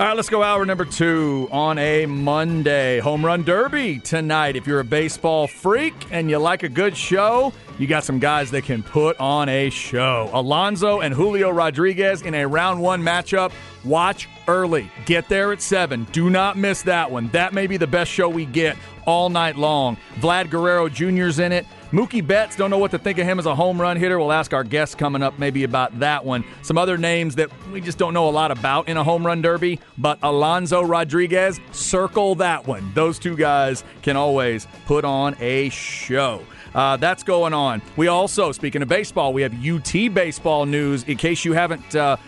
[0.00, 3.00] All right, let's go hour number two on a Monday.
[3.00, 4.56] Home Run Derby tonight.
[4.56, 8.50] If you're a baseball freak and you like a good show, you got some guys
[8.52, 10.30] that can put on a show.
[10.32, 13.52] Alonso and Julio Rodriguez in a round one matchup.
[13.84, 14.90] Watch early.
[15.04, 16.04] Get there at 7.
[16.12, 17.28] Do not miss that one.
[17.28, 19.98] That may be the best show we get all night long.
[20.20, 21.66] Vlad Guerrero Jr.'s in it.
[21.92, 24.16] Mookie Betts, don't know what to think of him as a home run hitter.
[24.16, 26.44] We'll ask our guests coming up maybe about that one.
[26.62, 29.42] Some other names that we just don't know a lot about in a home run
[29.42, 32.92] derby, but Alonso Rodriguez, circle that one.
[32.94, 36.44] Those two guys can always put on a show.
[36.76, 37.82] Uh, that's going on.
[37.96, 41.02] We also, speaking of baseball, we have UT baseball news.
[41.02, 42.18] In case you haven't uh,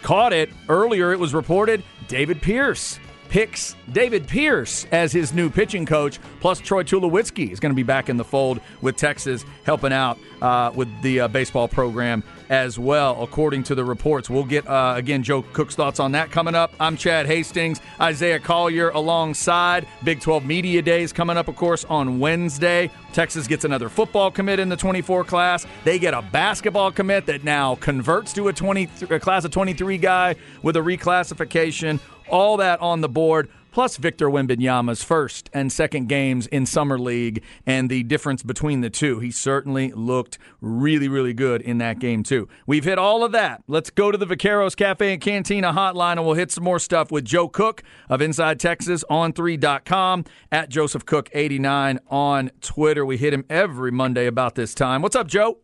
[0.00, 5.86] caught it earlier, it was reported David Pierce picks David Pierce as his new pitching
[5.86, 9.92] coach, plus Troy Tulowitzki is going to be back in the fold with Texas, helping
[9.92, 14.28] out uh, with the uh, baseball program as well, according to the reports.
[14.28, 16.72] We'll get, uh, again, Joe Cook's thoughts on that coming up.
[16.78, 19.86] I'm Chad Hastings, Isaiah Collier alongside.
[20.04, 22.90] Big 12 Media Days coming up, of course, on Wednesday.
[23.12, 25.66] Texas gets another football commit in the 24 class.
[25.84, 29.98] They get a basketball commit that now converts to a 20 a class of 23
[29.98, 32.00] guy with a reclassification.
[32.28, 37.42] All that on the board, plus Victor Wembanyama's first and second games in Summer League
[37.66, 39.18] and the difference between the two.
[39.18, 42.48] He certainly looked really, really good in that game, too.
[42.66, 43.64] We've hit all of that.
[43.66, 47.10] Let's go to the Vaqueros Cafe and Cantina hotline and we'll hit some more stuff
[47.10, 53.04] with Joe Cook of Inside Texas on 3.com at Joseph Cook89 on Twitter.
[53.04, 55.02] We hit him every Monday about this time.
[55.02, 55.63] What's up, Joe?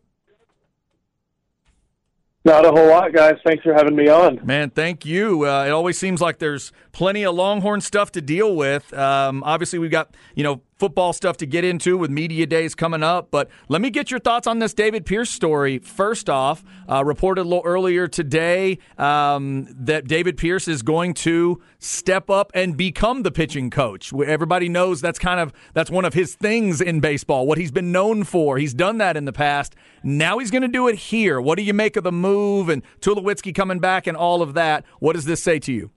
[2.43, 3.35] Not a whole lot, guys.
[3.45, 4.39] Thanks for having me on.
[4.43, 5.47] Man, thank you.
[5.47, 8.93] Uh, it always seems like there's plenty of Longhorn stuff to deal with.
[8.93, 13.03] Um, obviously, we've got you know football stuff to get into with media days coming
[13.03, 13.29] up.
[13.29, 15.77] But let me get your thoughts on this David Pierce story.
[15.77, 21.61] First off, uh, reported a little earlier today um, that David Pierce is going to
[21.77, 24.11] step up and become the pitching coach.
[24.11, 27.45] Everybody knows that's kind of that's one of his things in baseball.
[27.45, 28.57] What he's been known for.
[28.57, 29.75] He's done that in the past.
[30.03, 31.39] Now he's going to do it here.
[31.39, 34.83] What do you make of the move and Tulowitzki coming back and all of that?
[34.97, 35.91] What does this say to you?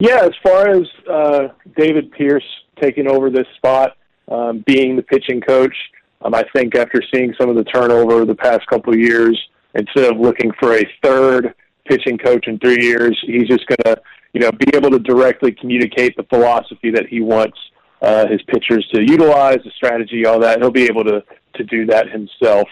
[0.00, 2.44] Yeah, as far as uh, David Pierce
[2.80, 5.74] taking over this spot, um, being the pitching coach.
[6.22, 9.38] Um, I think after seeing some of the turnover the past couple of years,
[9.74, 11.54] instead of looking for a third
[11.86, 14.00] pitching coach in three years, he's just going to,
[14.32, 17.58] you know, be able to directly communicate the philosophy that he wants
[18.00, 20.60] uh, his pitchers to utilize, the strategy, all that.
[20.60, 21.22] He'll be able to
[21.56, 22.68] to do that himself.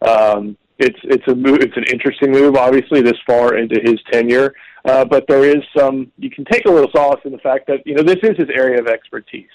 [0.00, 1.58] Um, it's it's a move.
[1.60, 4.52] It's an interesting move, obviously, this far into his tenure.
[4.84, 7.86] Uh, but there is some, you can take a little solace in the fact that,
[7.86, 9.46] you know, this is his area of expertise.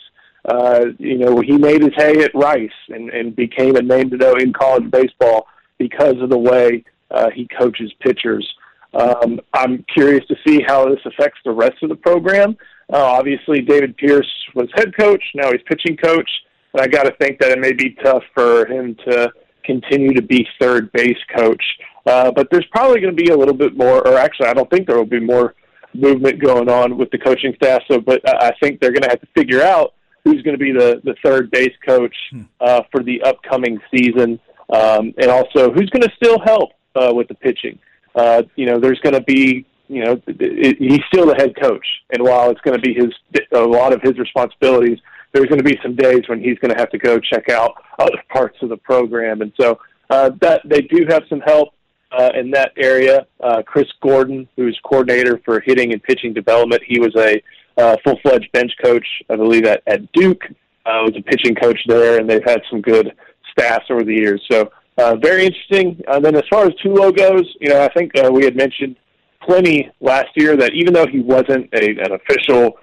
[0.46, 4.18] Uh, you know, he made his hay at Rice and, and became a name to
[4.18, 8.48] know in college baseball because of the way uh, he coaches pitchers.
[8.94, 12.58] Um, I'm curious to see how this affects the rest of the program.
[12.92, 15.24] Uh, obviously, David Pierce was head coach.
[15.36, 16.30] Now he's pitching coach.
[16.74, 19.32] And I got to think that it may be tough for him to
[19.66, 21.64] continue to be third base coach.
[22.08, 24.70] Uh, but there's probably going to be a little bit more, or actually, I don't
[24.70, 25.56] think there will be more
[25.94, 27.82] movement going on with the coaching staff.
[27.92, 30.72] So, but I think they're going to have to figure out who's going to be
[30.72, 32.44] the the third base coach hmm.
[32.62, 34.40] uh, for the upcoming season,
[34.74, 37.78] um, and also who's going to still help uh, with the pitching.
[38.16, 41.54] Uh, you know, there's going to be you know, it, it, he's still the head
[41.62, 43.14] coach, and while it's going to be his
[43.54, 45.00] a lot of his responsibilities,
[45.34, 47.74] there's going to be some days when he's going to have to go check out
[48.00, 49.80] other parts of the program, and so
[50.10, 51.70] uh, that they do have some help
[52.12, 53.26] uh, in that area.
[53.42, 57.42] Uh, Chris Gordon, who's coordinator for hitting and pitching development, he was a
[57.78, 60.44] uh, full-fledged bench coach, I believe, at, at Duke.
[60.86, 63.12] Uh, was a pitching coach there, and they've had some good
[63.52, 64.42] staffs over the years.
[64.50, 66.02] So uh, very interesting.
[66.08, 68.96] And then as far as Tulo goes, you know, I think uh, we had mentioned
[69.42, 72.78] plenty last year that even though he wasn't a, an official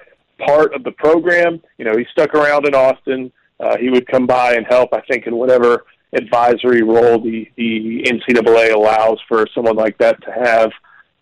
[0.47, 3.33] part of the program, you know, he stuck around in Austin.
[3.61, 5.85] Uh, he would come by and help, I think, in whatever
[6.15, 10.71] advisory role the, the NCAA allows for someone like that to have.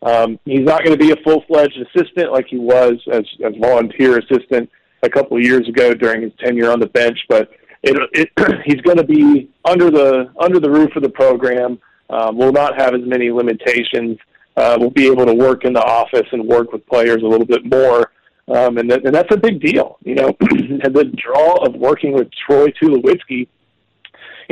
[0.02, 3.54] Um, he's not going to be a full fledged assistant like he was as as
[3.60, 4.68] volunteer assistant
[5.02, 7.50] a couple of years ago during his tenure on the bench, but
[7.82, 8.30] it, it,
[8.64, 11.78] he's going to be under the under the roof of the program.
[12.10, 14.18] Um, will not have as many limitations.
[14.56, 17.46] Uh, will be able to work in the office and work with players a little
[17.46, 18.12] bit more,
[18.48, 19.96] um, and, that, and that's a big deal.
[20.04, 23.48] You know, and the draw of working with Troy Tulowitzki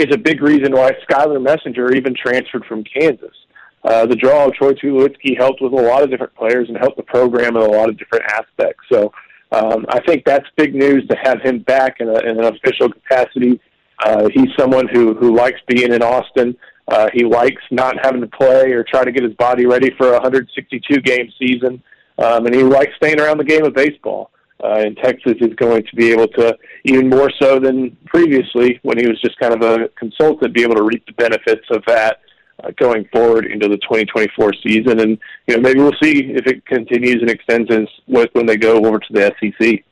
[0.00, 3.34] is a big reason why Skylar Messenger even transferred from Kansas.
[3.84, 6.96] Uh, the draw of Troy Tulowitzki helped with a lot of different players and helped
[6.96, 8.84] the program in a lot of different aspects.
[8.92, 9.12] So
[9.52, 12.90] um, I think that's big news to have him back in, a, in an official
[12.92, 13.60] capacity.
[14.04, 16.56] Uh, he's someone who, who likes being in Austin.
[16.88, 20.08] Uh, he likes not having to play or try to get his body ready for
[20.08, 21.82] a 162 game season.
[22.18, 24.30] um, and he likes staying around the game of baseball.
[24.62, 28.98] Uh, and Texas is going to be able to, even more so than previously when
[28.98, 32.20] he was just kind of a consultant, be able to reap the benefits of that
[32.62, 35.00] uh, going forward into the 2024 season.
[35.00, 38.84] And you know, maybe we'll see if it continues and extends as when they go
[38.84, 39.84] over to the SEC.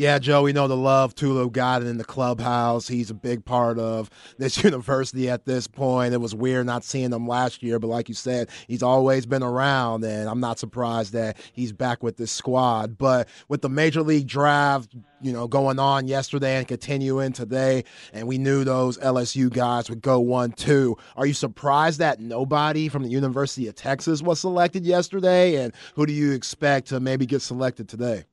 [0.00, 2.88] Yeah, Joe, we know the love Tulo got in the clubhouse.
[2.88, 4.08] He's a big part of
[4.38, 6.14] this university at this point.
[6.14, 9.42] It was weird not seeing him last year, but like you said, he's always been
[9.42, 12.96] around, and I'm not surprised that he's back with this squad.
[12.96, 17.84] But with the major league draft, you know, going on yesterday and continuing today,
[18.14, 20.96] and we knew those LSU guys would go one two.
[21.16, 25.56] Are you surprised that nobody from the University of Texas was selected yesterday?
[25.56, 28.24] And who do you expect to maybe get selected today?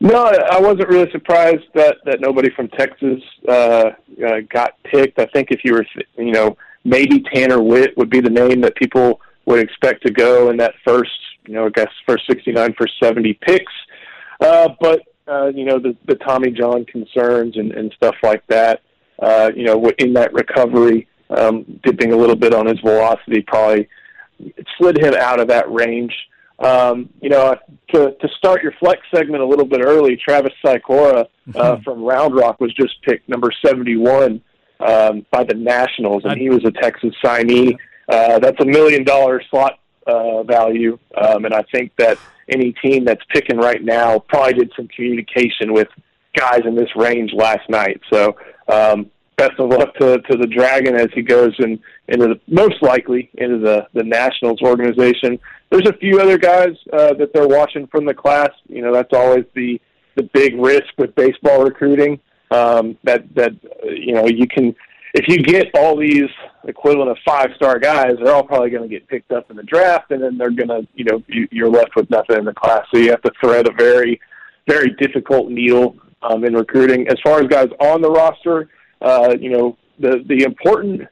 [0.00, 3.90] No, I wasn't really surprised that that nobody from Texas uh,
[4.24, 5.18] uh, got picked.
[5.18, 5.84] I think if you were,
[6.16, 10.50] you know, maybe Tanner Witt would be the name that people would expect to go
[10.50, 11.10] in that first,
[11.46, 13.72] you know, I guess first 69, first 70 picks.
[14.40, 18.82] Uh, but uh, you know, the, the Tommy John concerns and, and stuff like that.
[19.18, 23.88] Uh, you know, in that recovery, um, dipping a little bit on his velocity probably
[24.78, 26.14] slid him out of that range.
[26.58, 27.56] Um, you know,
[27.92, 31.82] to to start your flex segment a little bit early, Travis Sykora uh, mm-hmm.
[31.84, 34.42] from Round Rock was just picked number seventy one
[34.80, 37.76] um, by the Nationals, and he was a Texas signee.
[38.08, 42.18] Uh, that's a million dollar slot uh, value, um, and I think that
[42.48, 45.88] any team that's picking right now probably did some communication with
[46.34, 48.00] guys in this range last night.
[48.12, 48.36] So
[48.68, 52.82] um, best of luck to, to the Dragon as he goes in, into the most
[52.82, 55.38] likely into the the Nationals organization
[55.70, 58.50] there's a few other guys uh, that they're watching from the class.
[58.68, 59.80] You know, that's always the
[60.16, 62.20] the big risk with baseball recruiting.
[62.50, 63.52] Um, that that
[63.84, 64.74] you know you can
[65.14, 66.30] if you get all these
[66.64, 69.62] equivalent of five star guys, they're all probably going to get picked up in the
[69.62, 72.54] draft, and then they're going to you know you, you're left with nothing in the
[72.54, 72.86] class.
[72.92, 74.20] So you have to thread a very
[74.66, 77.08] very difficult needle um, in recruiting.
[77.08, 81.02] As far as guys on the roster, uh, you know the the important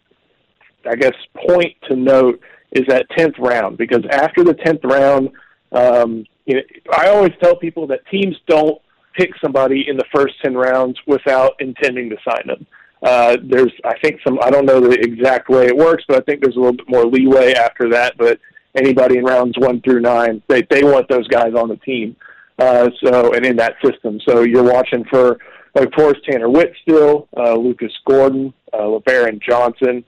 [0.88, 1.14] I guess
[1.48, 2.40] point to note
[2.72, 5.30] is that tenth round because after the tenth round,
[5.72, 6.62] um, you know,
[6.96, 8.80] I always tell people that teams don't
[9.14, 12.66] pick somebody in the first ten rounds without intending to sign them.
[13.02, 16.20] Uh, there's, I think, some I don't know the exact way it works, but I
[16.20, 18.16] think there's a little bit more leeway after that.
[18.16, 18.38] But
[18.74, 22.16] anybody in rounds one through nine, they they want those guys on the team.
[22.58, 25.38] Uh, so and in that system, so you're watching for
[25.76, 30.04] like Forrest Tanner Witt still, uh, Lucas Gordon, uh, Lebarron Johnson,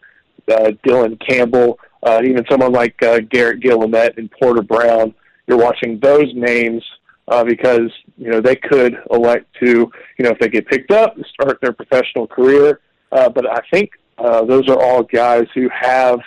[0.49, 5.15] uh, Dylan Campbell uh, even someone like uh, Garrett Guillemette and Porter Brown.
[5.47, 6.83] You're watching those names
[7.29, 11.17] uh, because you know they could elect to, you know, if they get picked up,
[11.33, 12.81] start their professional career.
[13.11, 16.21] Uh, but I think uh, those are all guys who have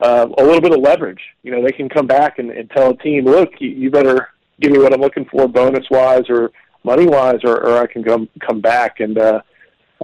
[0.00, 1.20] uh, a little bit of leverage.
[1.42, 4.28] You know, they can come back and, and tell a team, look, you, you better
[4.60, 6.52] give me what I'm looking for, bonus wise or
[6.84, 9.00] money wise, or, or I can come come back.
[9.00, 9.42] And uh,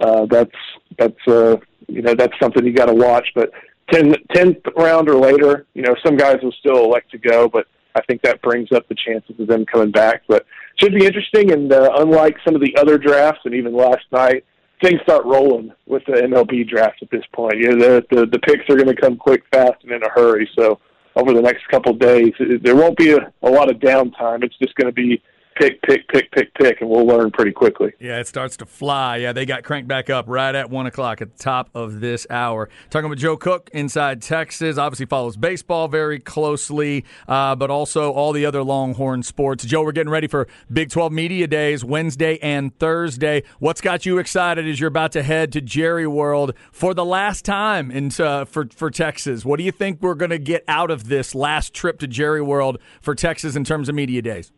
[0.01, 0.51] uh, that's
[0.97, 1.57] that's uh,
[1.87, 3.29] you know that's something you got to watch.
[3.35, 3.51] But
[3.91, 8.01] 10th round or later, you know, some guys will still elect to go, but I
[8.03, 10.23] think that brings up the chances of them coming back.
[10.27, 10.45] But
[10.79, 11.51] should be interesting.
[11.51, 14.45] And uh, unlike some of the other drafts, and even last night,
[14.81, 17.57] things start rolling with the MLB draft at this point.
[17.57, 20.09] You know, the the, the picks are going to come quick, fast, and in a
[20.09, 20.49] hurry.
[20.57, 20.79] So
[21.15, 24.43] over the next couple of days, there won't be a, a lot of downtime.
[24.43, 25.21] It's just going to be
[25.55, 27.93] pick, pick, pick, pick, pick, and we'll learn pretty quickly.
[27.99, 29.17] Yeah, it starts to fly.
[29.17, 32.25] Yeah, they got cranked back up right at 1 o'clock at the top of this
[32.29, 32.69] hour.
[32.89, 34.77] Talking with Joe Cook inside Texas.
[34.77, 39.63] Obviously follows baseball very closely, uh, but also all the other Longhorn sports.
[39.65, 43.43] Joe, we're getting ready for Big 12 Media Days Wednesday and Thursday.
[43.59, 47.45] What's got you excited as you're about to head to Jerry World for the last
[47.45, 49.45] time in, uh, for, for Texas?
[49.45, 52.41] What do you think we're going to get out of this last trip to Jerry
[52.41, 54.51] World for Texas in terms of Media Days?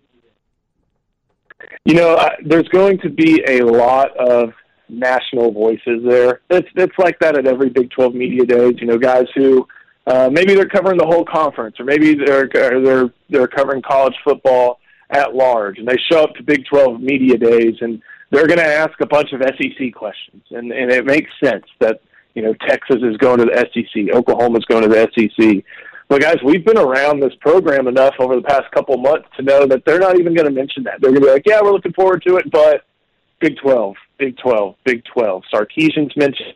[1.86, 4.54] You know, uh, there's going to be a lot of
[4.90, 6.42] national voices there.
[6.50, 8.76] It's it's like that at every Big 12 media days.
[8.80, 9.68] You know, guys who
[10.08, 14.80] uh, maybe they're covering the whole conference, or maybe they're they're they're covering college football
[15.10, 18.02] at large, and they show up to Big 12 media days, and
[18.32, 22.02] they're going to ask a bunch of SEC questions, and and it makes sense that
[22.34, 25.64] you know Texas is going to the SEC, Oklahoma's going to the SEC.
[26.10, 29.66] But guys, we've been around this program enough over the past couple months to know
[29.66, 31.02] that they're not even going to mention that.
[31.02, 32.84] They're going to be like, "Yeah, we're looking forward to it," but
[33.40, 35.44] Big Twelve, Big Twelve, Big Twelve.
[35.54, 36.54] Sarkisian's mentioned.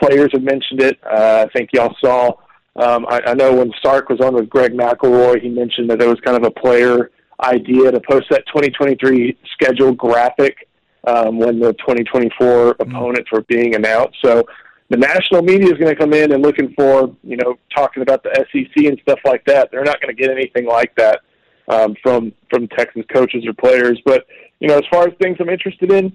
[0.00, 0.98] Players have mentioned it.
[1.04, 2.34] Uh, I think y'all saw.
[2.76, 6.10] Um, I, I know when Sark was on with Greg McElroy, he mentioned that there
[6.10, 7.10] was kind of a player
[7.42, 10.68] idea to post that 2023 schedule graphic
[11.06, 12.82] um, when the 2024 mm-hmm.
[12.82, 14.16] opponents were being announced.
[14.24, 14.44] So
[14.88, 18.22] the national media is going to come in and looking for, you know, talking about
[18.22, 19.70] the SEC and stuff like that.
[19.70, 21.20] They're not going to get anything like that
[21.68, 24.00] um, from from Texas coaches or players.
[24.04, 24.26] But
[24.60, 26.12] you know, as far as things I'm interested in,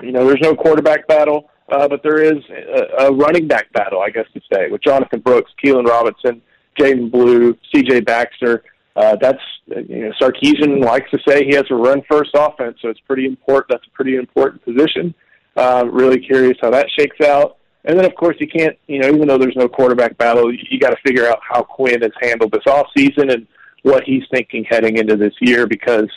[0.00, 4.00] you know, there's no quarterback battle, uh, but there is a, a running back battle,
[4.00, 6.42] I guess to say, with Jonathan Brooks, Keilan Robinson,
[6.78, 8.00] Jaydon Blue, C.J.
[8.00, 8.62] Baxter.
[8.96, 12.88] Uh, that's you know, Sarkisian likes to say he has a run first offense, so
[12.88, 13.66] it's pretty important.
[13.68, 15.14] That's a pretty important position.
[15.56, 17.58] Uh, really curious how that shakes out.
[17.84, 20.58] And then, of course, you can't, you know, even though there's no quarterback battle, you,
[20.70, 23.46] you got to figure out how Quinn has handled this off season and
[23.82, 25.66] what he's thinking heading into this year.
[25.66, 26.08] Because,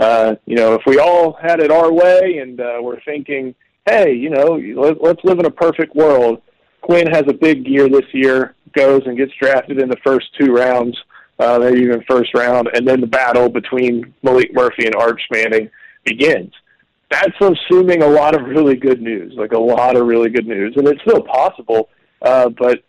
[0.00, 3.54] uh, you know, if we all had it our way and uh, we're thinking,
[3.86, 6.42] hey, you know, let, let's live in a perfect world,
[6.80, 10.52] Quinn has a big year this year, goes and gets drafted in the first two
[10.52, 10.98] rounds,
[11.38, 15.70] uh, maybe even first round, and then the battle between Maalik Murphy and Arch Manning
[16.04, 16.52] begins
[17.12, 20.74] that's assuming a lot of really good news, like a lot of really good news,
[20.76, 21.90] and it's still possible.
[22.22, 22.82] Uh, but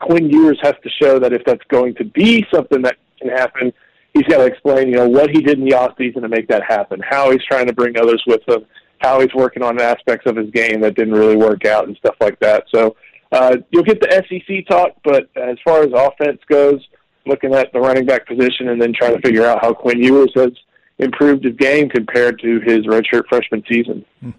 [0.00, 3.72] Quinn Ewers has to show that if that's going to be something that can happen,
[4.12, 6.46] he's got to explain, you know, what he did in the off season to make
[6.48, 8.66] that happen, how he's trying to bring others with him,
[8.98, 12.16] how he's working on aspects of his game that didn't really work out and stuff
[12.20, 12.64] like that.
[12.74, 12.96] So
[13.32, 16.86] uh, you'll get the SEC talk, but as far as offense goes,
[17.26, 20.32] looking at the running back position and then trying to figure out how Quinn Ewers
[20.34, 20.52] has
[20.98, 24.04] improved his game compared to his redshirt freshman season.
[24.20, 24.30] Hmm.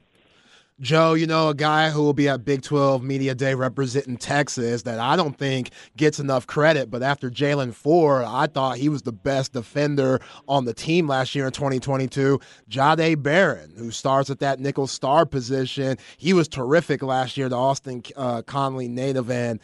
[0.81, 4.83] Joe, you know, a guy who will be at Big 12 Media Day representing Texas
[4.83, 9.01] that I don't think gets enough credit, but after Jaylan Ford, I thought he was
[9.01, 12.39] the best defender on the team last year in 2022.
[12.69, 17.57] Jahdae Barron, who starts at that nickel star position, he was terrific last year, the
[17.57, 19.29] Austin uh, Connally native.
[19.29, 19.59] And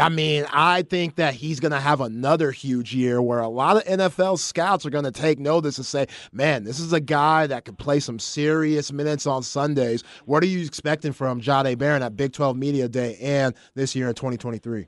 [0.00, 3.78] I mean, I think that he's going to have another huge year where a lot
[3.78, 7.48] of NFL scouts are going to take notice and say, man, this is a guy
[7.48, 10.04] that could play some serious minutes on Sundays.
[10.24, 14.08] What are you expecting from Jahdae Barron at Big 12 Media Day and this year
[14.08, 14.86] in 2023?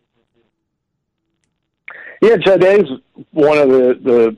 [2.22, 4.36] Yeah, Jahdae is one of the, the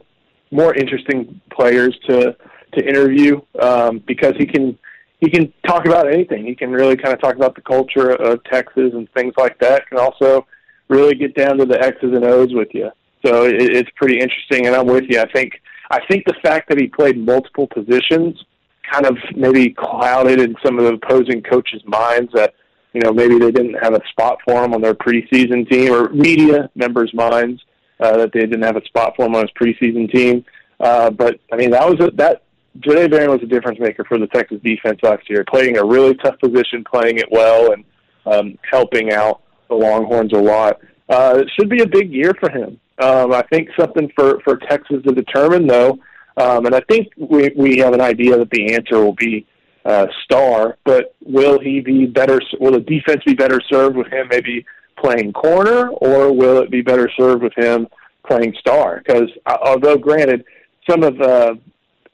[0.51, 2.37] more interesting players to
[2.73, 4.79] to interview um, because he can
[5.21, 6.45] he can talk about anything.
[6.45, 9.87] He can really kind of talk about the culture of Texas and things like that.
[9.89, 10.47] Can also
[10.89, 12.91] really get down to the X's and O's with you.
[13.25, 15.21] So it, it's pretty interesting, and I'm with you.
[15.21, 15.53] I think
[15.91, 18.43] I think the fact that he played multiple positions
[18.91, 22.55] kind of maybe clouded in some of the opposing coaches' minds that
[22.93, 26.09] you know maybe they didn't have a spot for him on their preseason team or
[26.11, 27.63] media members' minds
[28.01, 30.45] uh, that they didn't have a spot for him on his preseason team.
[30.81, 32.43] Uh, but I mean that was a, that
[32.81, 36.15] Jahdae Barron was a difference maker for the Texas defense last year, playing a really
[36.17, 37.85] tough position, playing it well, and
[38.27, 40.81] um, helping out the Longhorns a lot.
[41.09, 42.79] Uh, it should be a big year for him.
[42.99, 45.99] Um, I think something for for Texas to determine though
[46.37, 49.47] um, and I think we, we have an idea that the answer will be
[49.85, 52.41] uh, Star, but will he be better?
[52.61, 54.67] Will the defense be better served with him maybe
[54.99, 57.87] playing corner, or will it be better served with him
[58.27, 59.03] playing Star?
[59.05, 60.45] Because uh, although granted,
[60.89, 61.55] some of uh,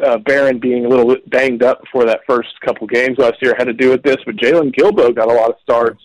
[0.05, 3.64] uh, Barron being a little banged up before that first couple games last year had
[3.64, 6.02] to do with this, but Jaylon Guilbeau got a lot of starts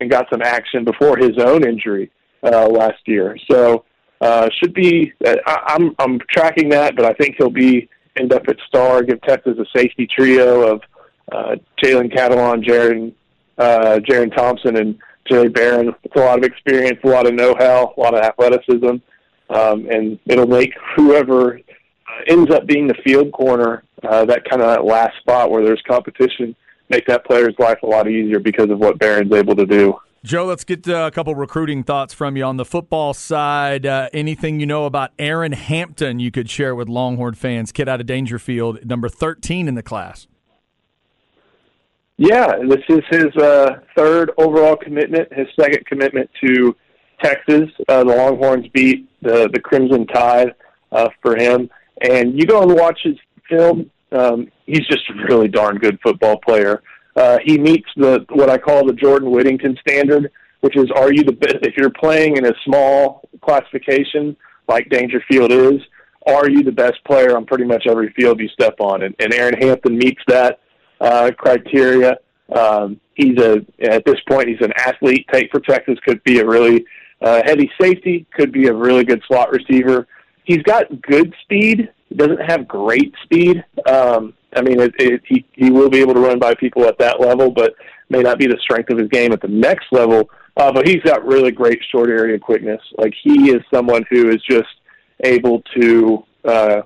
[0.00, 2.10] and got some action before his own injury
[2.42, 3.36] uh, last year.
[3.50, 3.84] So
[4.20, 5.12] uh, should be.
[5.24, 9.02] Uh, I, I'm I'm tracking that, but I think he'll be end up at star.
[9.02, 10.82] Give Texas a safety trio of
[11.32, 13.12] uh, Jalen Catalon, Jaron
[13.58, 15.94] uh, Jerrin Thompson, and Jerry Barron.
[16.04, 18.96] It's a lot of experience, a lot of know-how, a lot of athleticism,
[19.50, 24.62] um, and it'll make whoever uh, ends up being the field corner uh, that kind
[24.62, 26.54] of that last spot where there's competition
[26.88, 29.98] make that player's life a lot easier because of what Barron's able to do.
[30.24, 33.86] Joe, let's get uh, a couple recruiting thoughts from you on the football side.
[33.86, 37.70] Uh, anything you know about Aaron Hampton you could share with Longhorn fans?
[37.70, 40.26] Kid out of Daingerfield, number 13 in the class.
[42.16, 46.74] Yeah, this is his uh, third overall commitment, his second commitment to
[47.22, 47.68] Texas.
[47.88, 50.54] Uh, the Longhorns beat the, the Crimson Tide
[50.92, 51.68] uh, for him.
[52.02, 53.16] And you go and watch his
[53.48, 56.82] film, um, he's just a really darn good football player.
[57.16, 60.30] Uh, he meets the what I call the Jordan Whittington standard,
[60.60, 64.36] which is are you the best if you're playing in a small classification
[64.68, 65.80] like Daingerfield is,
[66.26, 69.02] are you the best player on pretty much every field you step on?
[69.02, 70.60] And, and Aaron Hampton meets that
[71.00, 72.18] uh, criteria.
[72.54, 75.26] Um, he's a at this point he's an athlete.
[75.32, 76.84] Take for Texas could be a really
[77.22, 80.06] uh, heavy safety, could be a really good slot receiver.
[80.44, 81.90] He's got good speed.
[82.14, 83.64] Doesn't have great speed.
[83.88, 86.98] Um, I mean, it, it, he he will be able to run by people at
[86.98, 87.74] that level, but
[88.08, 90.30] may not be the strength of his game at the next level.
[90.56, 92.80] Uh, but he's got really great short area quickness.
[92.96, 94.68] Like he is someone who is just
[95.22, 96.82] able to uh,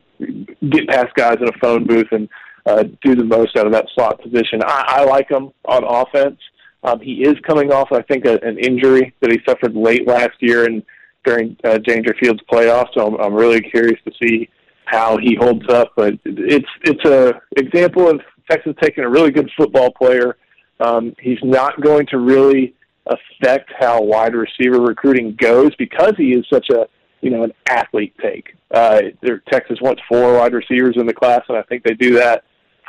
[0.71, 2.29] get past guys in a phone booth and
[2.67, 4.61] uh, do the most out of that slot position.
[4.65, 6.39] I, I like him on offense.
[6.83, 10.37] Um, he is coming off, I think, a, an injury that he suffered late last
[10.41, 10.83] year and
[11.25, 12.95] during uh, Daingerfield's playoffs.
[12.95, 14.49] So I'm, I'm really curious to see
[14.91, 15.93] how he holds up.
[15.97, 18.21] But it's it's a example of
[18.51, 20.37] Texas taking a really good football player.
[20.81, 22.75] Um, he's not going to really
[23.07, 26.87] affect how wide receiver recruiting goes because he is such a
[27.21, 28.57] you know an athlete take.
[28.73, 29.03] Uh,
[29.51, 32.45] Texas wants four wide receivers in the class, and I think they do that.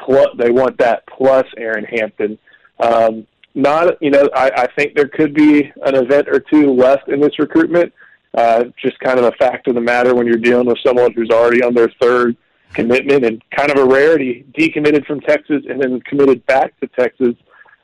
[0.05, 2.38] Plus, they want that plus Aaron Hampton.
[2.79, 7.10] Um, not you know I, I think there could be an event or two left
[7.10, 7.93] in this recruitment.
[8.34, 11.30] Uh, just kind of a fact of the matter when you're dealing with someone who's
[11.30, 12.38] already on their third
[12.74, 17.36] commitment and kind of a rarity, decommitted from Texas and then committed back to Texas.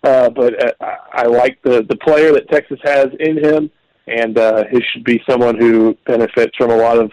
[0.04, 3.70] Uh, but uh, I like the the player that Texas has in him,
[4.08, 7.12] and uh, he should be someone who benefits from a lot of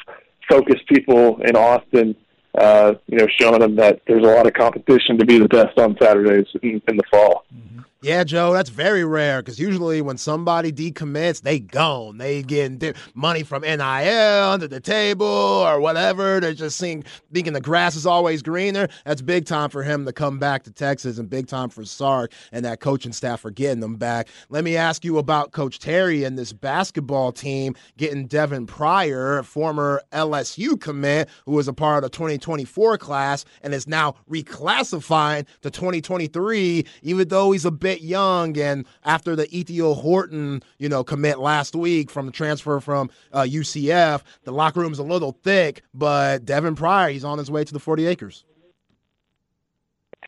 [0.48, 2.14] focused people in Austin.
[2.56, 5.76] Uh, you know, showing them that there's a lot of competition to be the best
[5.76, 7.44] on Saturdays in, in the fall.
[7.52, 7.80] Mm-hmm.
[8.04, 12.18] Yeah, Joe, that's very rare because usually when somebody decommits, they gone.
[12.18, 16.38] They get money from NIL under the table or whatever.
[16.38, 18.88] They're just seeing, thinking the grass is always greener.
[19.06, 22.34] That's big time for him to come back to Texas and big time for Sark
[22.52, 24.28] and that coaching staff for getting them back.
[24.50, 30.02] Let me ask you about Coach Terry and this basketball team getting Devin Pryor, former
[30.12, 35.70] LSU commit, who was a part of the 2024 class and is now reclassifying to
[35.70, 41.38] 2023, even though he's a bit young, and after the Ithiel Horton, you know, commit
[41.38, 45.82] last week from the transfer from uh, UCF, the locker room's a little thick.
[45.92, 48.44] But Devin Pryor, he's on his way to the 40 acres.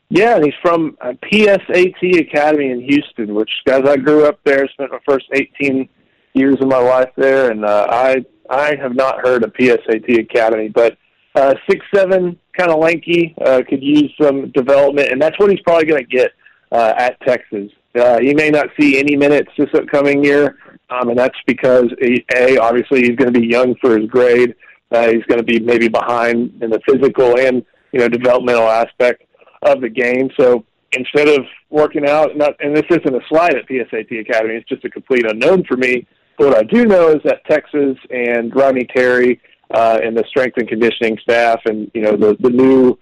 [0.09, 4.91] Yeah, he's from uh, PSAT Academy in Houston, which, guys, I grew up there, spent
[4.91, 5.89] my first 18
[6.33, 10.69] years of my life there, and uh, I I have not heard of PSAT Academy,
[10.69, 10.97] but
[11.35, 15.59] uh, six seven, kind of lanky, uh, could use some development, and that's what he's
[15.61, 16.31] probably going to get
[16.71, 17.71] uh, at Texas.
[17.95, 20.57] Uh, he may not see any minutes this upcoming year,
[20.89, 24.55] um, and that's because a obviously he's going to be young for his grade.
[24.91, 29.23] Uh, he's going to be maybe behind in the physical and you know developmental aspect
[29.63, 30.29] of the game.
[30.39, 34.69] So instead of working out, not and this isn't a slide at PSAT Academy, it's
[34.69, 36.07] just a complete unknown for me.
[36.37, 39.41] But what I do know is that Texas and Rodney Terry
[39.73, 42.97] uh, and the strength and conditioning staff, and you know the the new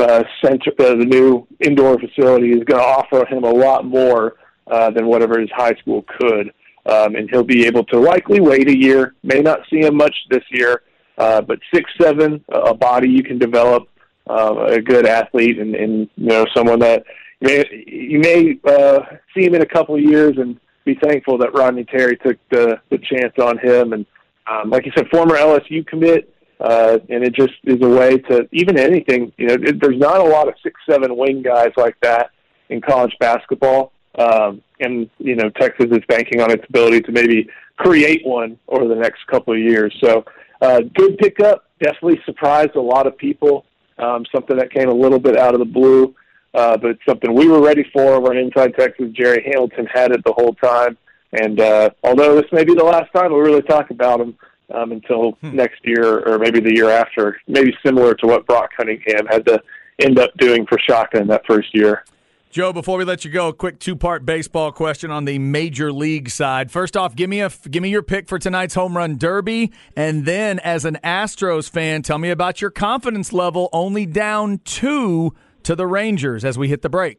[0.00, 4.36] uh, center, uh, the new indoor facility is going to offer him a lot more
[4.66, 6.52] uh, than whatever his high school could.
[6.86, 9.14] Um, and he'll be able to likely wait a year.
[9.22, 10.82] May not see him much this year,
[11.18, 13.88] uh, but six seven, a body you can develop,
[14.28, 17.04] uh, a good athlete, and, and you know someone that
[17.40, 19.00] you may you may uh,
[19.34, 22.80] see him in a couple of years and be thankful that Rodney Terry took the
[22.90, 23.92] the chance on him.
[23.92, 24.06] And
[24.50, 26.29] um, like you said, former LSU commit.
[26.60, 29.32] Uh, and it just is a way to even anything.
[29.38, 32.30] You know, it, there's not a lot of six seven wing guys like that
[32.68, 37.48] in college basketball, um, and you know Texas is banking on its ability to maybe
[37.76, 39.96] create one over the next couple of years.
[40.04, 40.26] So,
[40.60, 41.64] uh, good pickup.
[41.80, 43.64] Definitely surprised a lot of people.
[43.98, 46.14] Um, something that came a little bit out of the blue,
[46.52, 48.20] uh, but something we were ready for.
[48.20, 49.10] We're inside Texas.
[49.12, 50.98] Jerry Hamilton had it the whole time,
[51.32, 54.36] and uh, although this may be the last time we really talk about him
[54.74, 55.54] um, until hmm.
[55.54, 57.40] next year or maybe the year after.
[57.46, 59.60] Maybe similar to what Brock Cunningham had to
[60.00, 62.04] end up doing for Shaka in that first year.
[62.50, 66.28] Joe, before we let you go, a quick two-part baseball question on the major league
[66.28, 66.72] side.
[66.72, 70.24] First off, give me a give me your pick for tonight's home run derby, and
[70.24, 73.68] then as an Astros fan, tell me about your confidence level.
[73.72, 77.18] Only down two to the Rangers as we hit the break.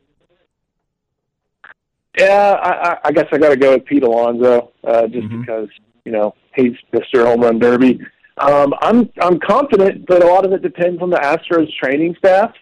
[2.17, 5.41] Yeah, I, I guess I got to go with Pete Alonso, uh, just mm-hmm.
[5.41, 5.69] because
[6.03, 7.25] you know he's Mr.
[7.25, 7.99] Home Run Derby.
[8.37, 12.53] Um, I'm I'm confident, but a lot of it depends on the Astros training staff.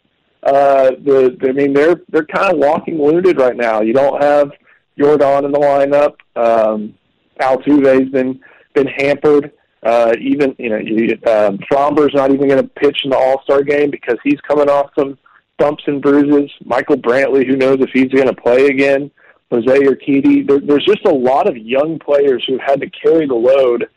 [0.43, 3.82] Uh, the, the I mean they're they're kind of walking wounded right now.
[3.82, 4.52] You don't have
[4.97, 6.15] Yordan in the lineup.
[6.36, 6.95] Um,
[7.39, 8.39] Altuve's been
[8.73, 9.52] been hampered.
[9.84, 13.41] Uh, even you know you, um, Framber's not even going to pitch in the All
[13.43, 15.17] Star game because he's coming off some
[15.58, 16.52] bumps and bruises.
[16.65, 19.12] Michael Brantley, who knows if he's going to play again.
[19.51, 20.47] Jose Urquidy.
[20.47, 23.88] There, there's just a lot of young players who have had to carry the load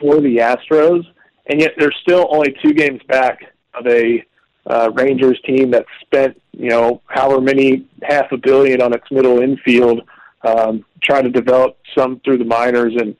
[0.00, 1.04] for the Astros,
[1.46, 3.40] and yet they're still only two games back
[3.74, 4.24] of a
[4.66, 9.40] uh, Rangers team that spent, you know, however many half a billion on its middle
[9.40, 10.00] infield,
[10.42, 13.14] um, trying to develop some through the minors, and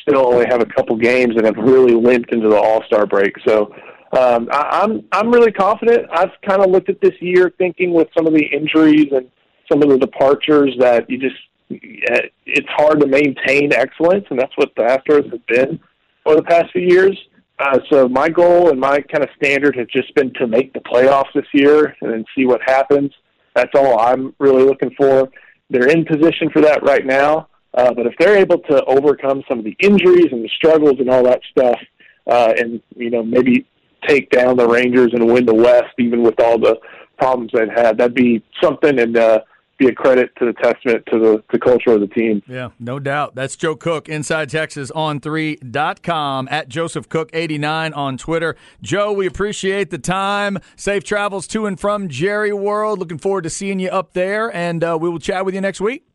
[0.00, 3.34] still only have a couple games and have really limped into the All Star break.
[3.46, 3.74] So.
[4.16, 6.06] Um, I, I'm I'm really confident.
[6.12, 9.28] I've kind of looked at this year thinking with some of the injuries and
[9.70, 11.36] some of the departures that you just
[11.68, 15.80] it's hard to maintain excellence, and that's what the Astros have been
[16.24, 17.18] over the past few years.
[17.58, 20.80] Uh, so my goal and my kind of standard has just been to make the
[20.80, 23.10] playoffs this year and then see what happens.
[23.54, 25.28] That's all I'm really looking for.
[25.70, 27.48] they're in position for that right now.
[27.74, 31.10] Uh, but if they're able to overcome some of the injuries and the struggles and
[31.10, 31.78] all that stuff,
[32.26, 33.66] uh, and you know maybe
[34.06, 36.78] take down the Rangers and win the West, even with all the
[37.18, 38.98] problems they've had, that'd be something.
[38.98, 39.40] And uh,
[39.78, 42.42] be a credit to the testament to the, the culture of the team.
[42.46, 43.34] Yeah, no doubt.
[43.34, 48.56] That's Joe Cook, Inside Texas on 3.com, at Joseph Cook89 on Twitter.
[48.82, 50.58] Joe, we appreciate the time.
[50.76, 52.98] Safe travels to and from Jerry World.
[52.98, 55.80] Looking forward to seeing you up there, and uh, we will chat with you next
[55.80, 56.06] week.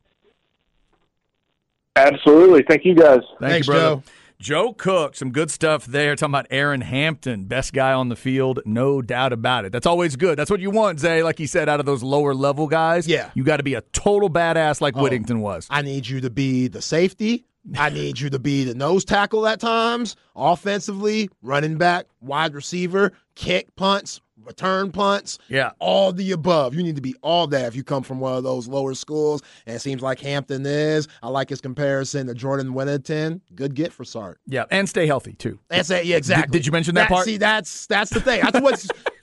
[1.96, 2.64] Absolutely.
[2.68, 3.20] Thank you, guys.
[3.40, 3.96] Thank Thanks, you, brother.
[3.98, 4.04] Joe.
[4.42, 6.16] Joe Cook, some good stuff there.
[6.16, 9.72] Talking about Aaron Hampton, best guy on the field, no doubt about it.
[9.72, 10.36] That's always good.
[10.38, 11.22] That's what you want, Zay.
[11.22, 13.30] Like he said, out of those lower level guys, Yeah.
[13.36, 15.68] you got to be a total badass like oh, Whittington was.
[15.70, 17.46] I need you to be the safety.
[17.78, 23.12] I need you to be the nose tackle at times, offensively, running back, wide receiver,
[23.36, 25.38] kick punts, return punts.
[25.48, 25.72] Yeah.
[25.80, 26.76] All the above.
[26.76, 29.42] You need to be all that if you come from one of those lower schools.
[29.66, 31.08] And it seems like Hampton is.
[31.22, 33.42] I like his comparison to Jordan Whittington.
[33.56, 34.40] Good get for Sark.
[34.46, 35.60] Yeah, and stay healthy too.
[35.70, 36.06] That's it.
[36.06, 36.58] Yeah, exactly.
[36.58, 37.26] did you mention that part?
[37.26, 38.42] See, that's that's the thing.
[38.42, 38.86] That's what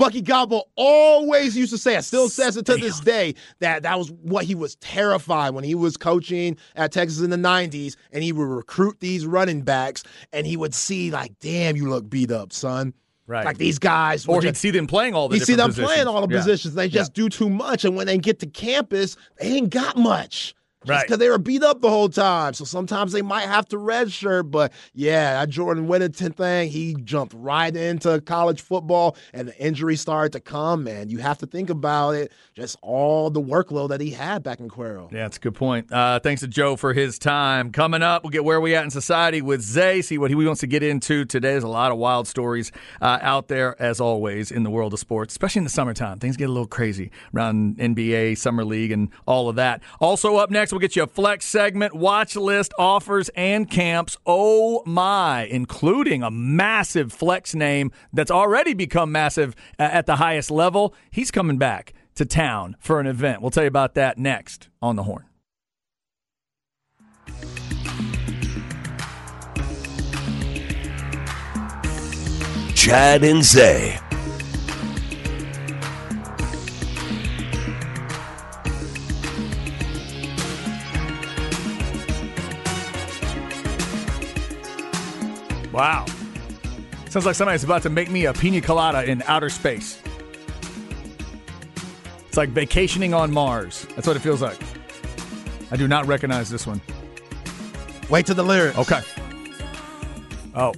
[0.00, 1.94] Bucky Godbolt always used to say.
[1.94, 5.62] I still says it to this day that that was what he was terrified when
[5.62, 10.02] he was coaching at Texas in the '90s, and he would recruit these running backs,
[10.32, 12.94] and he would see like, "Damn, you look beat up, son."
[13.30, 13.44] Right.
[13.44, 16.08] Like these guys, Or he'd see them playing all the you see them different playing
[16.08, 16.40] all the Yeah.
[16.40, 16.74] positions.
[16.74, 20.52] They just do too much, and when they get to campus, they ain't got much.
[20.86, 21.06] Right.
[21.06, 22.54] Because they were beat up the whole time.
[22.54, 24.50] So sometimes they might have to redshirt.
[24.50, 30.00] But yeah, that Jordan Whittington thing, he jumped right into college football and the injuries
[30.00, 30.86] started to come.
[30.86, 34.60] And you have to think about it, just all the workload that he had back
[34.60, 35.12] in Cuero.
[35.12, 35.92] Yeah, that's a good point.
[35.92, 37.72] Uh, thanks to Joe for his time.
[37.72, 40.60] Coming up, we'll get where we at in society with Zay, see what he wants
[40.60, 41.50] to get into today.
[41.50, 44.98] There's a lot of wild stories uh, out there, as always, in the world of
[44.98, 46.18] sports, especially in the summertime.
[46.18, 49.82] Things get a little crazy around NBA, Summer League, and all of that.
[50.00, 54.16] Also, up next, we'll get you a flex segment, watch list, offers, and camps.
[54.26, 60.50] Oh my, including a massive flex name that's already become massive uh, at the highest
[60.50, 60.94] level.
[61.10, 63.40] He's coming back to town for an event.
[63.40, 65.24] We'll tell you about that next on the horn.
[72.74, 73.98] Chad and Zay.
[85.80, 86.04] Wow.
[87.08, 89.98] Sounds like somebody's about to make me a pina colada in outer space.
[92.28, 93.86] It's like vacationing on Mars.
[93.96, 94.58] That's what it feels like.
[95.70, 96.82] I do not recognize this one.
[98.10, 98.76] Wait to the lyrics.
[98.76, 99.00] Okay.
[100.54, 100.74] Oh.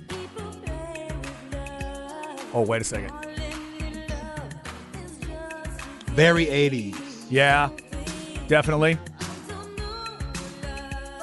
[2.55, 3.11] Oh, wait a second.
[6.11, 7.27] Very 80s.
[7.29, 7.71] Yeah,
[8.47, 8.99] definitely.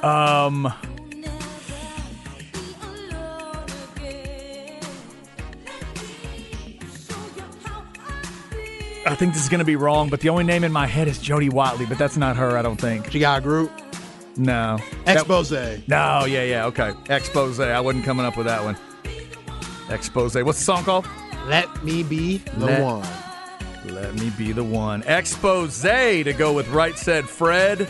[0.02, 0.70] Um.
[9.20, 11.18] Think this is going to be wrong, but the only name in my head is
[11.18, 13.10] Jody Watley, but that's not her, I don't think.
[13.12, 13.70] She got a group.
[14.38, 14.78] No.
[15.04, 15.52] That- Expose.
[15.52, 16.94] no, yeah, yeah, okay.
[17.10, 17.60] Expose.
[17.60, 18.78] I wasn't coming up with that one.
[19.90, 20.36] Expose.
[20.36, 21.06] What's the song called?
[21.48, 23.08] Let me be the Let- one.
[23.94, 25.02] Let me be the one.
[25.02, 27.86] Expose to go with Right Said Fred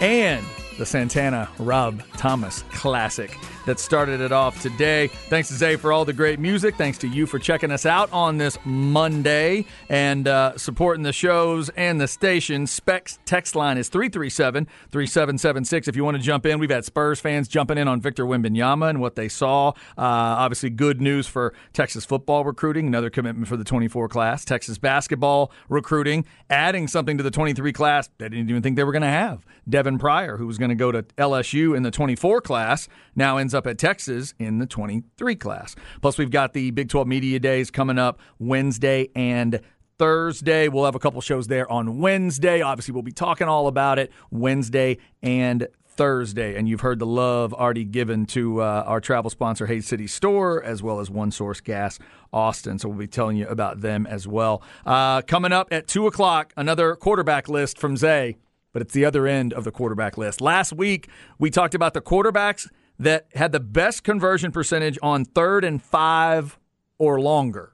[0.00, 0.42] and
[0.78, 3.36] the Santana Rob Thomas classic
[3.68, 5.08] that started it off today.
[5.28, 6.76] Thanks to Zay for all the great music.
[6.76, 11.68] Thanks to you for checking us out on this Monday and uh, supporting the shows
[11.70, 12.66] and the station.
[12.66, 15.86] Specs text line is 337 3776.
[15.86, 18.88] If you want to jump in, we've had Spurs fans jumping in on Victor Wembanyama
[18.88, 19.68] and what they saw.
[19.68, 24.46] Uh, obviously, good news for Texas football recruiting, another commitment for the 24 class.
[24.46, 28.92] Texas basketball recruiting, adding something to the 23 class they didn't even think they were
[28.92, 29.44] going to have.
[29.68, 33.54] Devin Pryor, who was going to go to LSU in the 24 class, now ends
[33.58, 35.76] up at Texas in the 23 class.
[36.00, 39.60] Plus, we've got the Big 12 Media Days coming up Wednesday and
[39.98, 40.68] Thursday.
[40.68, 42.62] We'll have a couple shows there on Wednesday.
[42.62, 46.56] Obviously, we'll be talking all about it Wednesday and Thursday.
[46.56, 50.62] And you've heard the love already given to uh, our travel sponsor, Hays City Store,
[50.62, 51.98] as well as One Source Gas
[52.32, 52.78] Austin.
[52.78, 54.62] So we'll be telling you about them as well.
[54.86, 58.36] Uh, coming up at 2 o'clock, another quarterback list from Zay,
[58.72, 60.40] but it's the other end of the quarterback list.
[60.40, 61.08] Last week,
[61.40, 62.68] we talked about the quarterbacks
[62.98, 66.58] that had the best conversion percentage on third and five
[66.98, 67.72] or longer.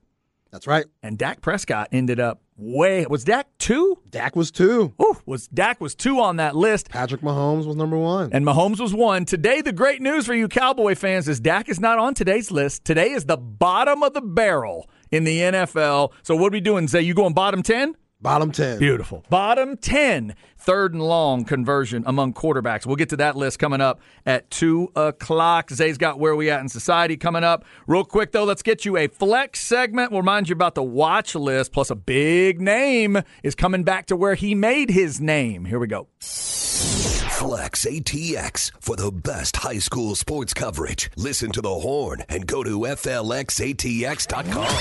[0.50, 0.84] That's right.
[1.02, 3.04] And Dak Prescott ended up way.
[3.06, 3.98] Was Dak two?
[4.08, 4.94] Dak was two.
[5.02, 8.30] Ooh, was Dak was two on that list, Patrick Mahomes was number one.
[8.32, 9.24] and Mahomes was one.
[9.24, 12.84] Today, the great news for you Cowboy fans is Dak is not on today's list.
[12.84, 16.12] Today is the bottom of the barrel in the NFL.
[16.22, 16.86] So what are we doing?
[16.86, 17.96] Say you going bottom ten?
[18.24, 18.78] Bottom 10.
[18.78, 19.22] Beautiful.
[19.28, 22.86] Bottom 10, third and long conversion among quarterbacks.
[22.86, 25.70] We'll get to that list coming up at 2 o'clock.
[25.70, 27.66] Zay's got Where We At in Society coming up.
[27.86, 30.10] Real quick, though, let's get you a flex segment.
[30.10, 34.16] We'll remind you about the watch list, plus a big name is coming back to
[34.16, 35.66] where he made his name.
[35.66, 36.08] Here we go.
[36.18, 41.10] Flex ATX for the best high school sports coverage.
[41.16, 44.76] Listen to the horn and go to FLXATX.com.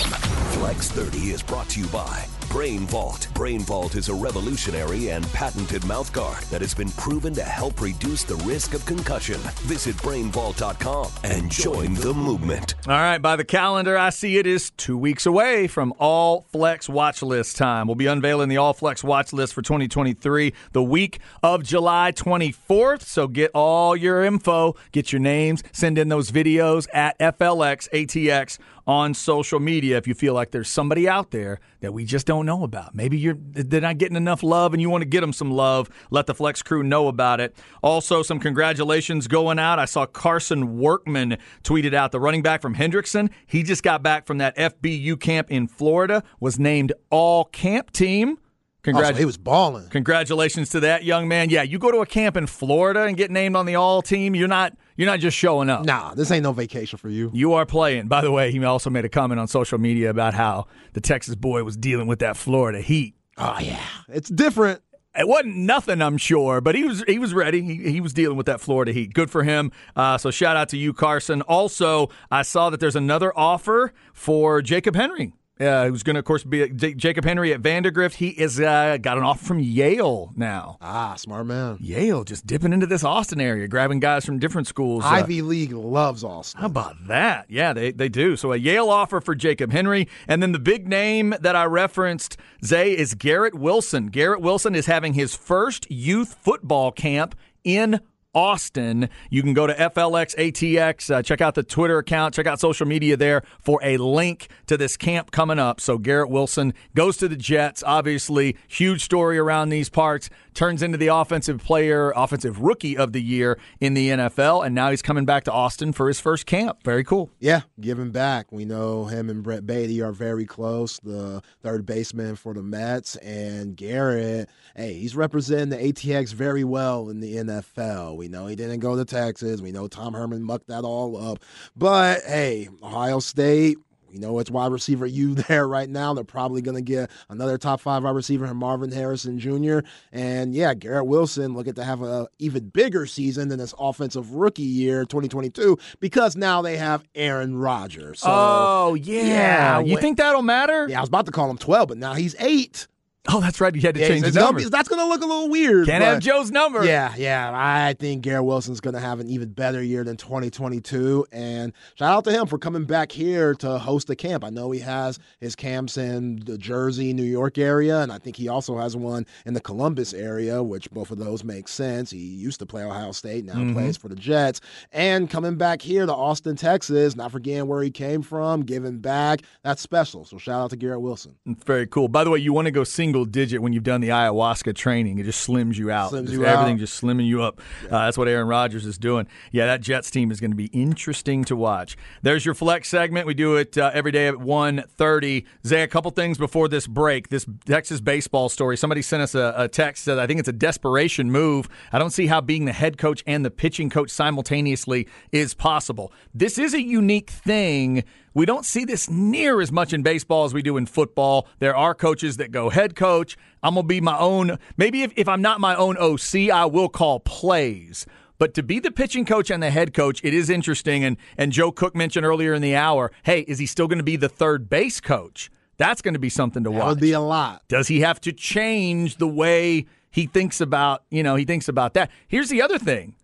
[0.53, 3.29] Flex 30 is brought to you by Brain Vault.
[3.33, 8.23] Brain Vault is a revolutionary and patented mouthguard that has been proven to help reduce
[8.23, 9.39] the risk of concussion.
[9.63, 12.75] Visit brainvault.com and join the movement.
[12.85, 16.87] All right, by the calendar, I see it is two weeks away from All Flex
[16.87, 17.87] Watch List time.
[17.87, 23.01] We'll be unveiling the All Flex Watch List for 2023 the week of July 24th.
[23.01, 29.13] So get all your info, get your names, send in those videos at FLXATX on
[29.13, 32.63] social media if you feel like there's somebody out there that we just don't know
[32.63, 32.93] about.
[32.95, 35.89] Maybe you're they're not getting enough love and you want to get them some love.
[36.11, 37.55] Let the Flex crew know about it.
[37.81, 39.79] Also, some congratulations going out.
[39.79, 43.29] I saw Carson Workman tweeted out the running back from Hendrickson.
[43.45, 48.37] He just got back from that FBU camp in Florida, was named all camp team.
[48.83, 49.17] Congrats.
[49.17, 49.87] he was balling.
[49.87, 51.49] Congratulations to that young man.
[51.49, 54.35] Yeah, you go to a camp in Florida and get named on the all team.
[54.35, 55.85] You're not you're not just showing up.
[55.85, 57.31] Nah, this ain't no vacation for you.
[57.33, 58.07] You are playing.
[58.07, 61.35] By the way, he also made a comment on social media about how the Texas
[61.35, 63.15] boy was dealing with that Florida heat.
[63.37, 64.81] Oh yeah, it's different.
[65.15, 67.61] It wasn't nothing, I'm sure, but he was he was ready.
[67.61, 69.13] He, he was dealing with that Florida heat.
[69.13, 69.71] Good for him.
[69.95, 71.41] Uh, so shout out to you, Carson.
[71.43, 76.25] Also, I saw that there's another offer for Jacob Henry uh, who's going to, of
[76.25, 78.15] course, be J- Jacob Henry at Vandegrift.
[78.15, 80.77] He is uh, got an offer from Yale now.
[80.81, 81.77] Ah, smart man.
[81.79, 85.03] Yale just dipping into this Austin area, grabbing guys from different schools.
[85.05, 86.61] Ivy uh, League loves Austin.
[86.61, 87.45] How about that?
[87.49, 88.35] Yeah, they, they do.
[88.35, 90.07] So a Yale offer for Jacob Henry.
[90.27, 94.07] And then the big name that I referenced, Zay, is Garrett Wilson.
[94.07, 97.99] Garrett Wilson is having his first youth football camp in
[98.33, 99.09] Austin.
[99.29, 103.17] You can go to FLXATX, uh, check out the Twitter account, check out social media
[103.17, 105.79] there for a link to this camp coming up.
[105.79, 107.83] So Garrett Wilson goes to the Jets.
[107.85, 110.29] Obviously, huge story around these parts.
[110.53, 114.91] Turns into the offensive player, offensive rookie of the year in the NFL, and now
[114.91, 116.83] he's coming back to Austin for his first camp.
[116.83, 117.31] Very cool.
[117.39, 118.51] Yeah, giving back.
[118.51, 123.15] We know him and Brett Baty are very close, the third baseman for the Mets,
[123.17, 124.49] and Garrett.
[124.75, 128.22] Hey, he's representing the ATX very well in the NFL.
[128.23, 129.59] We know he didn't go to Texas.
[129.59, 131.39] We know Tom Herman mucked that all up.
[131.75, 136.13] But hey, Ohio State, you know, it's wide receiver you there right now.
[136.13, 139.79] They're probably going to get another top five wide receiver from Marvin Harrison Jr.
[140.13, 144.61] And yeah, Garrett Wilson looking to have an even bigger season than his offensive rookie
[144.61, 148.21] year 2022 because now they have Aaron Rodgers.
[148.21, 149.25] So, oh, yeah.
[149.25, 150.87] yeah you think that'll matter?
[150.87, 152.87] Yeah, I was about to call him 12, but now he's eight.
[153.29, 153.73] Oh, that's right.
[153.73, 154.61] You had to yeah, change his number.
[154.69, 155.87] That's going to look a little weird.
[155.87, 156.83] Can't have Joe's number.
[156.83, 157.51] Yeah, yeah.
[157.53, 161.25] I think Garrett Wilson's going to have an even better year than 2022.
[161.31, 164.43] And shout out to him for coming back here to host the camp.
[164.43, 168.35] I know he has his camps in the Jersey, New York area, and I think
[168.35, 172.11] he also has one in the Columbus area, which both of those make sense.
[172.11, 173.73] He used to play Ohio State, now mm-hmm.
[173.73, 174.59] plays for the Jets.
[174.91, 179.43] And coming back here to Austin, Texas, not forgetting where he came from, giving back.
[179.63, 180.25] That's special.
[180.25, 181.37] So shout out to Garrett Wilson.
[181.45, 182.09] Very cool.
[182.09, 184.73] By the way, you want to go sing single digit when you've done the ayahuasca
[184.73, 185.19] training.
[185.19, 186.11] It just slims you out.
[186.11, 186.79] Slims you everything out.
[186.79, 187.61] just slimming you up.
[187.83, 187.89] Yeah.
[187.89, 189.27] Uh, that's what Aaron Rodgers is doing.
[189.51, 191.95] Yeah, that Jets team is going to be interesting to watch.
[192.23, 193.27] There's your flex segment.
[193.27, 195.45] We do it uh, every day at 1.30.
[195.63, 197.29] Zay, a couple things before this break.
[197.29, 198.77] This Texas baseball story.
[198.77, 201.69] Somebody sent us a, a text that I think it's a desperation move.
[201.91, 206.11] I don't see how being the head coach and the pitching coach simultaneously is possible.
[206.33, 210.53] This is a unique thing we don't see this near as much in baseball as
[210.53, 211.47] we do in football.
[211.59, 213.37] There are coaches that go head coach.
[213.61, 214.57] I'm going to be my own.
[214.75, 218.05] Maybe if, if I'm not my own OC, I will call plays.
[218.39, 221.03] But to be the pitching coach and the head coach, it is interesting.
[221.03, 224.03] And, and Joe Cook mentioned earlier in the hour hey, is he still going to
[224.03, 225.51] be the third base coach?
[225.77, 226.81] That's going to be something to watch.
[226.81, 227.63] That would be a lot.
[227.67, 231.93] Does he have to change the way he thinks about, you know, he thinks about
[231.95, 232.11] that?
[232.27, 233.15] Here's the other thing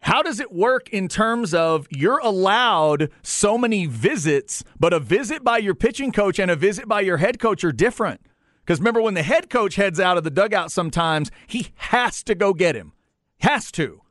[0.00, 5.42] how does it work in terms of you're allowed so many visits, but a visit
[5.42, 8.20] by your pitching coach and a visit by your head coach are different?
[8.64, 12.34] Because remember, when the head coach heads out of the dugout, sometimes he has to
[12.34, 12.92] go get him,
[13.40, 14.02] has to.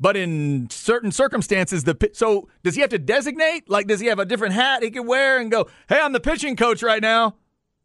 [0.00, 3.70] But in certain circumstances, the so does he have to designate?
[3.70, 6.18] Like, does he have a different hat he can wear and go, "Hey, I'm the
[6.18, 7.36] pitching coach right now,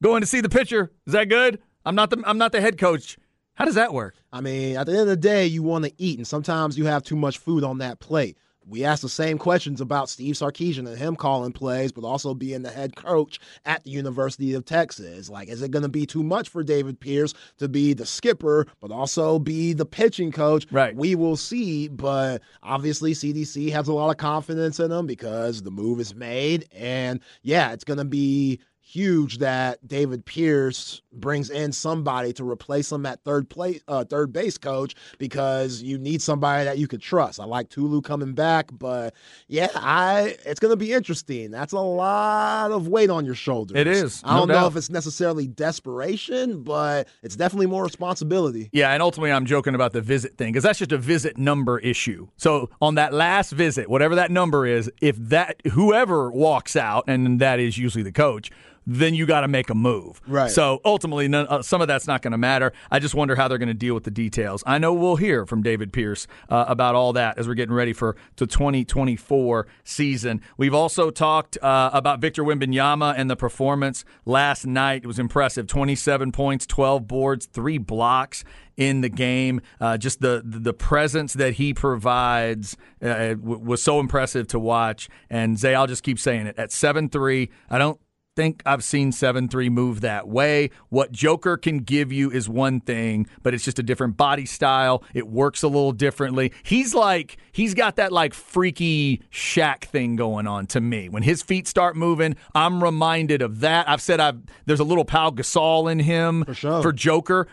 [0.01, 0.91] going to see the pitcher.
[1.05, 1.59] Is that good?
[1.85, 3.17] I'm not the I'm not the head coach.
[3.57, 4.13] How does that work?
[4.31, 6.85] I mean, at the end of the day, you want to eat, and sometimes you
[6.85, 8.37] have too much food on that plate.
[8.67, 12.61] we asked the same questions about Steve Sarkisian and him calling plays, but also being
[12.61, 15.27] the head coach at the University of Texas.
[15.29, 18.67] Like, is it going to be too much for David Pierce to be the skipper,
[18.79, 20.67] but also be the pitching coach?
[20.69, 20.95] Right.
[20.95, 25.71] We will see, but obviously CDC has a lot of confidence in him because the
[25.71, 26.67] move is made.
[26.73, 32.89] And yeah, it's going to be huge that David Pierce brings in somebody to replace
[32.89, 37.01] him at third place, uh, third base coach because you need somebody that you could
[37.01, 37.39] trust.
[37.39, 39.13] I like Tulo coming back, but
[39.49, 41.51] yeah, I it's going to be interesting.
[41.51, 43.77] That's a lot of weight on your shoulders.
[43.77, 44.21] It is.
[44.23, 48.69] I don't no know if it's necessarily desperation, but it's definitely more responsibility.
[48.71, 51.77] Yeah, and ultimately, I'm joking about the visit thing because that's just a visit number
[51.79, 52.29] issue.
[52.37, 57.41] So on that last visit, whatever that number is, if that whoever walks out, and
[57.41, 58.49] that is usually the coach,
[58.89, 60.21] then you got to make a move.
[60.25, 60.49] Right.
[60.49, 62.71] So ultimately, none, uh, some of that's not going to matter.
[62.89, 64.63] I just wonder how they're going to deal with the details.
[64.65, 67.91] I know we'll hear from David Pierce uh, about all that as we're getting ready
[67.91, 70.41] for the 2024 season.
[70.55, 75.03] We've also talked uh, about Victor Wembanyama and the performance last night.
[75.03, 78.45] It was impressive: 27 points, 12 boards, three blocks
[78.77, 79.59] in the game.
[79.81, 85.09] Uh, just the the presence that he provides uh, w- was so impressive to watch.
[85.29, 86.57] And Zay, I'll just keep saying it.
[86.57, 87.99] At seven three, I don't
[88.37, 90.69] think I've seen 7 3 move that way.
[90.89, 95.03] What Joker can give you is one thing, but it's just a different body style.
[95.15, 96.53] It works a little differently.
[96.61, 101.09] He's like, he's got that like freaky Shaq thing going on to me.
[101.09, 103.89] When his feet start moving, I'm reminded of that.
[103.89, 106.91] I've said I've, there's a little Pau Gasol in him for, sure.
[106.91, 107.47] Joker.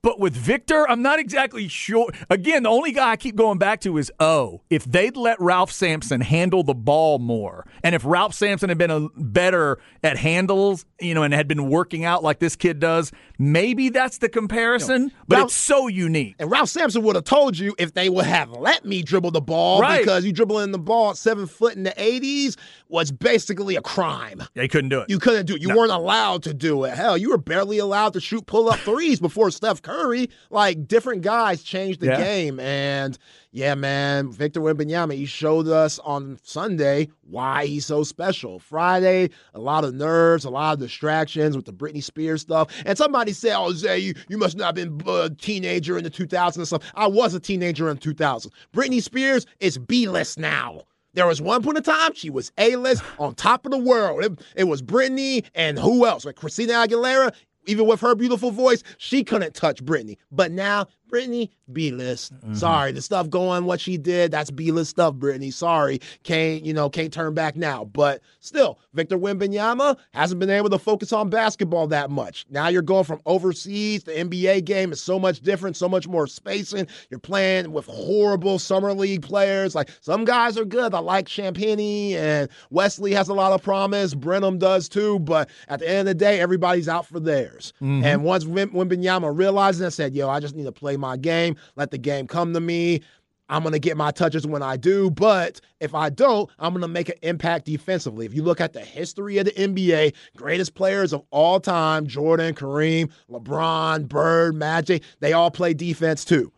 [0.00, 2.08] But with Victor, I'm not exactly sure.
[2.30, 5.72] Again, the only guy I keep going back to is oh, if they'd let Ralph
[5.72, 10.84] Sampson handle the ball more, and if Ralph Sampson had been a, better at handles,
[11.00, 15.10] you know, and had been working out like this kid does, maybe that's the comparison.
[15.26, 16.36] but Ralph- it's so unique.
[16.38, 19.40] And Ralph Sampson would have told you if they would have let me dribble the
[19.40, 19.98] ball Right.
[20.00, 22.56] because you dribbling the ball at seven foot in the 80s
[22.88, 24.44] was basically a crime.
[24.54, 25.10] They couldn't do it.
[25.10, 25.62] You couldn't do it.
[25.62, 26.94] You weren't allowed to do it.
[26.94, 30.28] Hell, you were barely allowed to shoot pull up threes before Steph Curry.
[30.50, 32.18] Like different guys changed the Yeah.
[32.22, 32.60] game.
[32.60, 33.16] And
[33.50, 38.58] yeah, man, Victor Wembanyama, he showed us on Sunday why he's so special.
[38.58, 42.68] Friday, a lot of nerves, a lot of distractions with the Britney Spears stuff.
[42.84, 46.10] And somebody said, "Oh, Zay, you, you must not have been a teenager in the
[46.10, 48.52] 2000s and stuff." I was a teenager in 2000.
[48.74, 50.82] Britney Spears is B-list now.
[51.14, 54.22] There was one point in time she was A-list on top of the world.
[54.24, 56.24] It, it was Britney and who else?
[56.24, 57.34] Like Christina Aguilera.
[57.68, 60.16] Even with her beautiful voice, she couldn't touch Britney.
[60.32, 62.34] But now, Britney, B-list.
[62.34, 62.54] Mm-hmm.
[62.54, 65.52] Sorry, the stuff going, what she did, that's B-list stuff, Britney.
[65.52, 67.84] Sorry, can't you know, can't turn back now.
[67.84, 72.46] But still, Victor Wembanyama hasn't been able to focus on basketball that much.
[72.50, 74.04] Now you're going from overseas.
[74.04, 76.86] The NBA game is so much different, so much more spacing.
[77.10, 79.74] You're playing with horrible summer league players.
[79.74, 80.94] Like some guys are good.
[80.94, 84.14] I like Champagnie and Wesley has a lot of promise.
[84.14, 85.18] Branham does too.
[85.20, 87.72] But at the end of the day, everybody's out for theirs.
[87.76, 88.04] Mm-hmm.
[88.04, 91.56] And once Wim- Wembanyama realized it, said, "Yo, I just need to play my game.
[91.76, 93.02] Let the game come to me."
[93.50, 96.82] I'm going to get my touches when I do, but if I don't, I'm going
[96.82, 98.26] to make an impact defensively.
[98.26, 102.54] If you look at the history of the NBA, greatest players of all time Jordan,
[102.54, 106.52] Kareem, LeBron, Bird, Magic they all play defense too.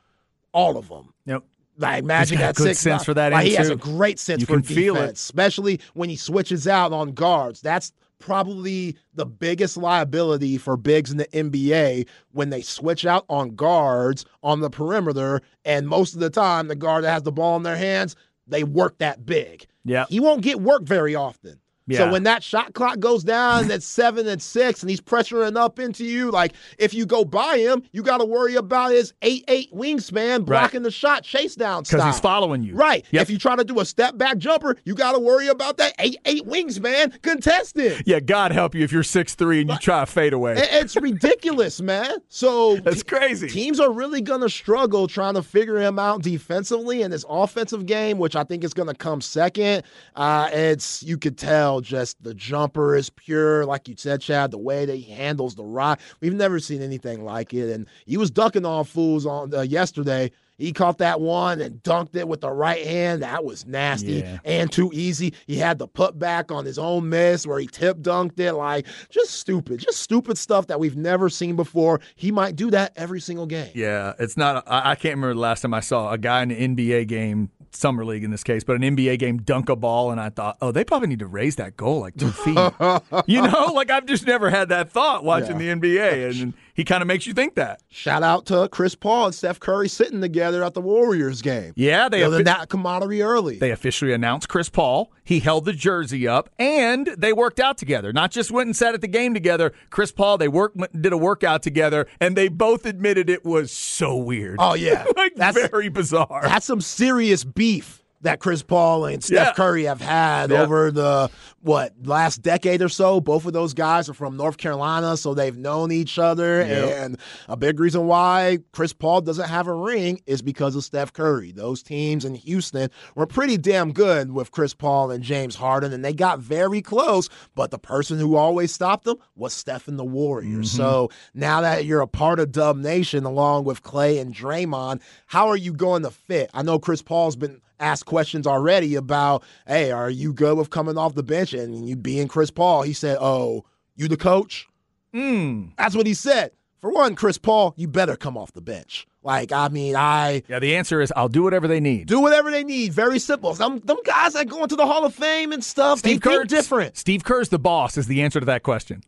[0.52, 1.14] All of them.
[1.26, 1.44] Yep.
[1.78, 3.04] Like Magic got good six, sense nine.
[3.04, 5.00] for that Like, he has a great sense You for can feel it.
[5.00, 7.60] defense, especially when he switches out on guards.
[7.60, 13.56] That's probably the biggest liability for bigs in the NBA when they switch out on
[13.56, 15.40] guards on the perimeter.
[15.64, 18.14] And most of the time, the guard that has the ball in their hands,
[18.46, 19.66] they work that big.
[19.84, 20.04] Yeah.
[20.08, 21.58] He won't get work very often.
[21.90, 21.98] Yeah.
[21.98, 25.78] So when that shot clock goes down at seven and six, and he's pressuring up
[25.78, 29.44] into you, like if you go by him, you got to worry about his eight
[29.48, 32.74] eight wingspan blocking the shot, chase down Because he's following you.
[32.74, 33.04] Right.
[33.10, 33.22] Yep.
[33.22, 35.94] If you try to do a step back jumper, you got to worry about that
[35.98, 38.02] eight eight wingspan contested.
[38.06, 40.54] Yeah, God help you if you're six three and you try to fade away.
[40.56, 42.18] It's ridiculous, man.
[42.28, 43.48] So That's crazy.
[43.48, 47.86] Teams are really going to struggle trying to figure him out defensively in this offensive
[47.86, 49.82] game, which I think is going to come second.
[50.16, 54.50] Uh, it's you could tell just the jumper is pure, like you said, Chad.
[54.50, 57.70] The way that he handles the rock, we've never seen anything like it.
[57.72, 60.30] And he was dunking all fools on uh, yesterday.
[60.58, 63.22] He caught that one and dunked it with the right hand.
[63.22, 64.40] That was nasty Yeah.
[64.44, 65.32] and too easy.
[65.46, 68.52] He had the put back on his own miss where he tip dunked it.
[68.52, 72.00] Like just stupid, just stupid stuff that we've never seen before.
[72.14, 73.70] He might do that every single game.
[73.74, 74.64] Yeah, it's not.
[74.66, 77.50] I, I can't remember the last time I saw a guy in an NBA game,
[77.72, 80.56] summer league in this case, but an NBA game dunk a ball, and I thought,
[80.60, 82.56] oh, they probably need to raise that goal like two feet.
[83.26, 87.02] you know, like I've just never had that thought watching the NBA, and he kind
[87.02, 87.82] of makes you think that.
[87.88, 91.72] Shout out to Chris Paul and Steph Curry sitting together at the Warriors game.
[91.76, 93.58] Yeah, they Building that camaraderie early.
[93.58, 95.12] They officially announced Chris Paul.
[95.24, 98.12] He held the jersey up, and they worked out together.
[98.12, 99.72] Not just went and sat at the game together.
[99.90, 104.16] Chris Paul, they worked, did a workout together, and they both admitted it was so
[104.16, 104.56] weird.
[104.58, 106.42] Oh yeah, like that's very bizarre.
[106.42, 109.52] That's some serious beef that Chris Paul and Steph Yeah.
[109.54, 110.62] Curry have had Yeah.
[110.62, 111.30] over the
[111.62, 113.20] what last decade or so.
[113.20, 116.60] Both of those guys are from North Carolina, so they've known each other.
[116.60, 116.92] Yep.
[117.04, 117.18] And
[117.48, 121.52] a big reason why Chris Paul doesn't have a ring is because of Steph Curry.
[121.52, 126.04] Those teams in Houston were pretty damn good with Chris Paul and James Harden, and
[126.04, 127.28] they got very close.
[127.54, 130.68] But the person who always stopped them was Steph and the Warriors.
[130.72, 130.76] Mm-hmm.
[130.78, 135.48] So now that you're a part of Dub Nation along with Klay and Draymond, how
[135.48, 136.50] are you going to fit?
[136.54, 140.96] I know Chris Paul's been asked questions already about, hey, are you good with coming
[140.96, 142.82] off the bench and you being Chris Paul?
[142.82, 143.64] He said, oh,
[143.96, 144.68] you the coach?
[145.14, 145.72] Mm.
[145.76, 146.52] That's what he said.
[146.80, 149.06] For one, Chris Paul, you better come off the bench.
[149.22, 152.06] Like, I mean, I Yeah, the answer is I'll do whatever they need.
[152.06, 152.94] do whatever they need.
[152.94, 153.54] Very simple.
[153.54, 156.96] Some them guys that go into the Hall of Fame and stuff, they think different.
[156.96, 159.02] Steve Kerr's the boss is the answer to that question.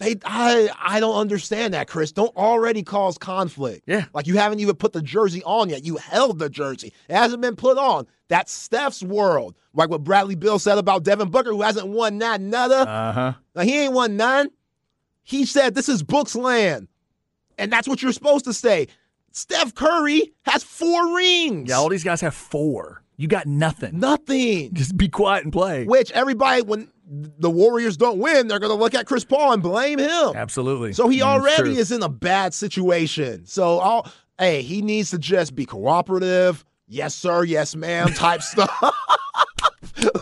[0.00, 2.12] They, I, I don't understand that, Chris.
[2.12, 3.82] Don't already cause conflict.
[3.86, 4.04] Yeah.
[4.14, 5.84] like you haven't even put the jersey on yet.
[5.84, 6.92] You held the jersey.
[7.08, 8.06] It hasn't been put on.
[8.28, 9.56] That's Steph's world.
[9.74, 12.88] Like what Bradley Beal said about Devin Booker, who hasn't won that nada.
[12.88, 13.32] Uh huh.
[13.56, 14.50] Now, he ain't won none.
[15.24, 16.88] He said this is Book's land,
[17.58, 18.86] and that's what you're supposed to say.
[19.32, 21.68] Steph Curry has four rings.
[21.68, 23.02] Yeah, all these guys have four.
[23.16, 23.98] You got nothing.
[23.98, 24.72] nothing.
[24.74, 25.84] Just be quiet and play.
[25.84, 29.62] Which everybody, when the Warriors don't win, they're going to look at Chris Paul and
[29.62, 30.32] blame him.
[30.34, 30.92] Absolutely.
[30.92, 31.80] So he Mm, already true.
[31.80, 33.46] is in a bad situation.
[33.46, 36.64] So I'll, hey, he needs to just be cooperative.
[36.86, 37.44] Yes, sir.
[37.44, 38.12] Yes, ma'am.
[38.12, 38.94] Type stuff.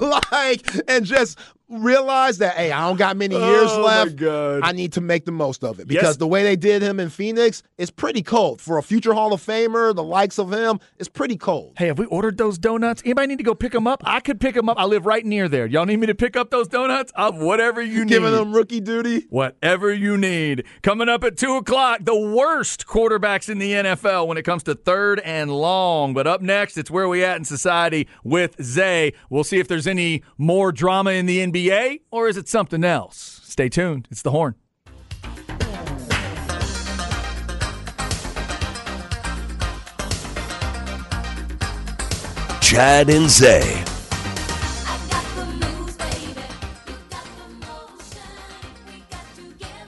[0.00, 4.16] like, and just realize that, hey, I don't got many years Oh, my left.
[4.16, 4.60] God.
[4.62, 6.16] I need to make the most of it because Yes.
[6.16, 8.60] the way they did him in Phoenix is pretty cold.
[8.60, 11.72] For a future Hall of Famer, the likes of him, is pretty cold.
[11.76, 13.02] Hey, have we ordered those donuts?
[13.04, 14.00] Anybody need to go pick them up?
[14.06, 14.78] I could pick them up.
[14.78, 15.66] I live right near there.
[15.66, 17.12] Y'all need me to pick up those donuts?
[17.16, 18.08] I'll, whatever you need.
[18.10, 19.26] Giving them rookie duty.
[19.30, 20.64] Whatever you need.
[20.82, 24.74] Coming up at 2 o'clock, the worst quarterbacks in the NFL when it comes to
[24.76, 26.14] third and long.
[26.14, 29.12] But up next, it's where we at in society with Zay.
[29.30, 31.55] We'll see if there's any more drama in the NBA
[32.10, 33.40] or is it something else.
[33.44, 34.08] Stay tuned.
[34.10, 34.54] It's the horn.
[42.60, 43.84] Chad and Zay.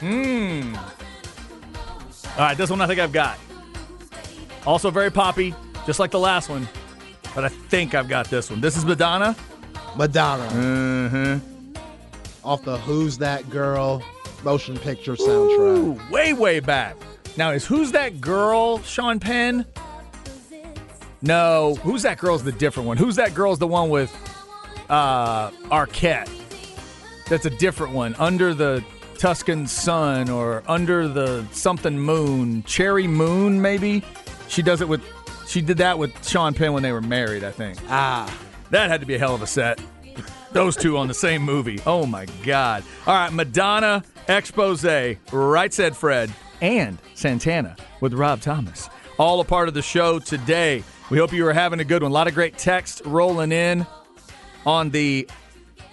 [0.00, 0.76] Hmm.
[2.36, 3.36] All right, this one I think I've got.
[4.64, 5.54] Also very poppy,
[5.86, 6.68] just like the last one.
[7.34, 8.60] But I think I've got this one.
[8.60, 9.34] This is Madonna.
[9.96, 10.48] Madonna.
[10.50, 11.57] Mm-hmm.
[12.44, 14.02] Off the Who's That Girl
[14.44, 15.78] motion picture soundtrack.
[15.78, 16.96] Ooh, way, way back.
[17.36, 19.64] Now, is Who's That Girl Sean Penn?
[21.22, 21.76] No.
[21.82, 22.96] Who's That Girl's the different one.
[22.96, 24.14] Who's That Girl's the one with
[24.88, 26.28] uh, Arquette.
[27.28, 28.14] That's a different one.
[28.18, 28.84] Under the
[29.18, 32.62] Tuscan Sun or Under the something Moon.
[32.62, 34.02] Cherry Moon, maybe?
[34.48, 35.02] She does it with.
[35.46, 37.78] She did that with Sean Penn when they were married, I think.
[37.88, 38.32] Ah.
[38.70, 39.80] That had to be a hell of a set.
[40.52, 41.80] Those two on the same movie.
[41.86, 42.82] Oh my God.
[43.06, 44.84] All right, Madonna, Expose,
[45.32, 48.88] Right Said Fred, and Santana with Rob Thomas.
[49.18, 50.82] All a part of the show today.
[51.10, 52.10] We hope you are having a good one.
[52.10, 53.86] A lot of great text rolling in
[54.64, 55.28] on the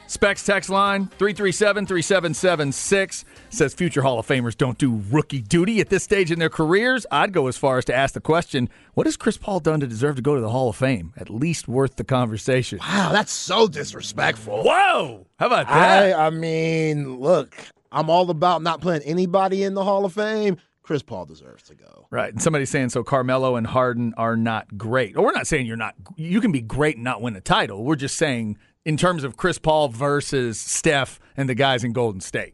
[0.08, 5.90] Specs text line 337 3776 says future Hall of Famers don't do rookie duty at
[5.90, 7.06] this stage in their careers.
[7.12, 9.88] I'd go as far as to ask the question what has Chris Paul done to
[9.88, 11.14] deserve to go to the Hall of Fame?
[11.18, 12.80] At least worth the conversation.
[12.80, 14.64] Wow, that's so disrespectful.
[14.64, 15.28] Whoa!
[15.40, 16.14] How about that?
[16.20, 17.56] I, I mean, look,
[17.92, 20.58] I'm all about not putting anybody in the Hall of Fame.
[20.84, 22.06] Chris Paul deserves to go.
[22.12, 22.32] right.
[22.32, 25.18] And somebody's saying so Carmelo and Harden are not great.
[25.18, 27.84] Or we're not saying you're not, you can be great and not win a title.
[27.84, 32.22] We're just saying in terms of Chris Paul versus Steph and the guys in Golden
[32.22, 32.54] State.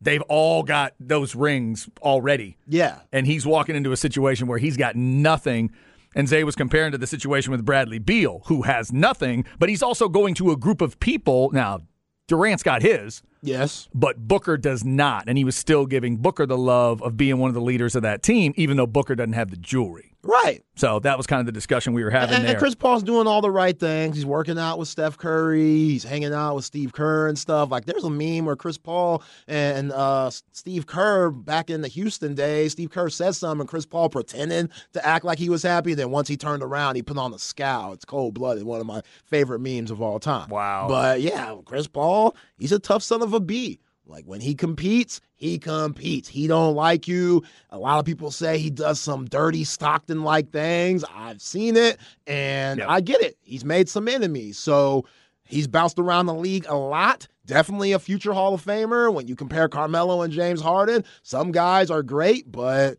[0.00, 2.56] They've all got those rings already.
[2.68, 2.98] Yeah.
[3.12, 5.70] and he's walking into a situation where he's got nothing.
[6.14, 9.82] And Zay was comparing to the situation with Bradley Beal, who has nothing, but he's
[9.82, 11.50] also going to a group of people.
[11.52, 11.80] Now,
[12.28, 13.88] Durant's got his, Yes.
[13.94, 15.24] but Booker does not.
[15.28, 18.02] And he was still giving Booker the love of being one of the leaders of
[18.02, 20.14] that team, even though Booker doesn't have the jewelry.
[20.26, 20.62] Right.
[20.74, 22.50] So that was kind of the discussion we were having And, there.
[22.52, 24.16] and Chris Paul's doing all the right things.
[24.16, 25.62] He's working out with Steph Curry.
[25.62, 27.70] He's hanging out with Steve Kerr and stuff.
[27.70, 32.34] Like there's a meme where Chris Paul and uh, Steve Kerr back in the Houston
[32.34, 35.94] days, Steve Kerr said something, and Chris Paul pretending to act like he was happy.
[35.94, 37.92] Then once he turned around, he put on a scowl.
[37.92, 38.64] It's cold blooded.
[38.64, 40.48] One of my favorite memes of all time.
[40.50, 40.86] Wow.
[40.88, 43.80] But yeah, Chris Paul, he's a tough son of a bee.
[44.06, 46.28] Like when he competes, he competes.
[46.28, 47.42] He don't like you.
[47.70, 51.04] A lot of people say he does some dirty Stockton like things.
[51.14, 52.88] I've seen it and Yep.
[52.88, 53.36] I get it.
[53.42, 54.58] He's made some enemies.
[54.58, 55.04] So
[55.44, 57.26] he's bounced around the league a lot.
[57.46, 59.12] Definitely a future Hall of Famer.
[59.12, 62.98] When you compare Carmelo and James Harden, some guys are great, but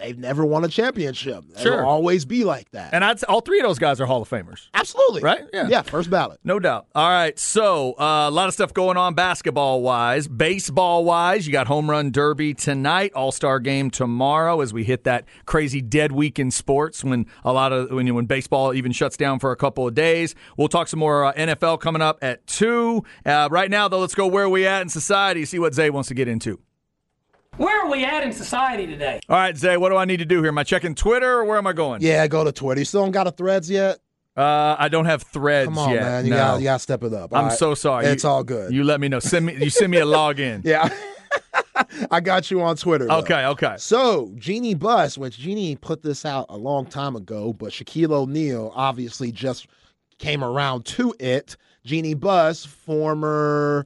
[0.00, 1.44] they've never won a championship.
[1.58, 1.74] Sure.
[1.74, 2.94] It'll always be like that.
[2.94, 4.68] And I'd, all three of those guys are Hall of Famers.
[4.74, 5.22] Absolutely.
[5.22, 5.44] Right?
[5.52, 5.68] Yeah.
[5.68, 6.40] Yeah, first ballot.
[6.44, 6.86] No doubt.
[6.94, 7.38] All right.
[7.38, 10.26] So, uh, a lot of stuff going on basketball wise.
[10.28, 15.04] Baseball wise, you got home run derby tonight, all star game tomorrow as we hit
[15.04, 19.16] that crazy dead week in sports when a lot of, when, when baseball even shuts
[19.16, 20.34] down for a couple of days.
[20.56, 23.04] We'll talk some more uh, NFL coming up at 2.
[23.26, 26.08] Uh, right now, though, let's go where we at in society, see what Zay wants
[26.08, 26.60] to get into.
[27.56, 29.20] Where are we at in society today?
[29.28, 30.48] All right, Zay, what do I need to do here?
[30.48, 32.00] Am I checking Twitter or where am I going?
[32.00, 32.80] Yeah, go to Twitter.
[32.80, 33.98] You still don't got a threads yet?
[34.36, 36.02] Uh, I don't have threads Come on, yet.
[36.02, 36.24] man.
[36.24, 36.36] You no.
[36.36, 37.32] got you got to step it up.
[37.34, 37.58] I'm all right?
[37.58, 38.06] so sorry.
[38.06, 38.72] It's You- all good.
[38.72, 39.18] You let me know.
[39.18, 39.56] Send me.
[39.56, 40.62] You send me a login.
[40.64, 40.88] yeah,
[42.10, 43.06] I got you on Twitter.
[43.06, 43.18] though.
[43.18, 43.44] Okay.
[43.44, 43.74] Okay.
[43.78, 48.72] So, Jeanie Buss, which Jeanie put this out a long time ago, but Shaquille O'Neal
[48.74, 49.66] obviously just
[50.18, 51.56] came around to it.
[51.84, 53.84] Jeanie Buss, former,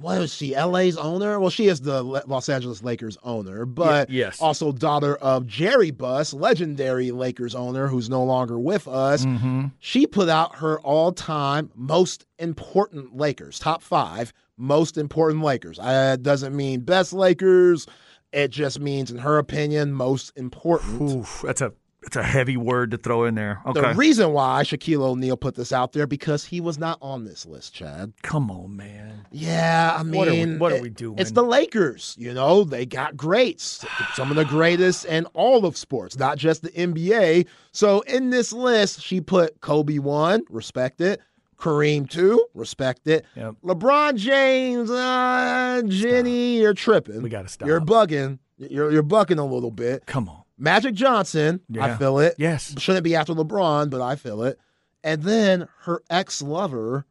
[0.00, 1.38] what is she, LA's owner?
[1.38, 4.40] Well, she is the Los Angeles Lakers owner, but yes.
[4.40, 9.24] also daughter of Jerry Buss, legendary Lakers owner who's no longer with us.
[9.24, 9.66] Mm-hmm.
[9.78, 15.78] She put out her all time most important Lakers, top five most important Lakers.
[15.78, 17.86] Uh, it doesn't mean best Lakers.
[18.32, 21.00] It just means, in her opinion, most important.
[21.00, 21.72] Oof, that's a
[22.02, 23.60] that's a heavy word to throw in there.
[23.66, 23.80] Okay.
[23.80, 27.44] The reason why Shaquille O'Neal put this out there because he was not on this
[27.44, 28.12] list, Chad.
[28.22, 29.26] Come on, man.
[29.32, 31.18] Yeah, I mean, What are we- what are we doing?
[31.18, 32.14] It's the Lakers.
[32.18, 33.84] You know, they got greats,
[34.14, 37.46] some of the greatest in all of sports, not just the NBA.
[37.72, 41.20] So in this list, she put Kobe one, respect it.
[41.58, 43.24] Kareem two, respect it.
[43.34, 43.56] Yep.
[43.64, 47.20] LeBron James, uh, Jenny, you're tripping.
[47.20, 47.66] We gotta stop.
[47.66, 48.38] You're bugging.
[48.58, 50.06] You're you're bucking a little bit.
[50.06, 50.42] Come on.
[50.58, 52.34] Magic Johnson, I feel it.
[52.38, 52.74] Yes.
[52.78, 54.58] Shouldn't be after LeBron, but I feel it.
[55.04, 57.06] And then her ex lover,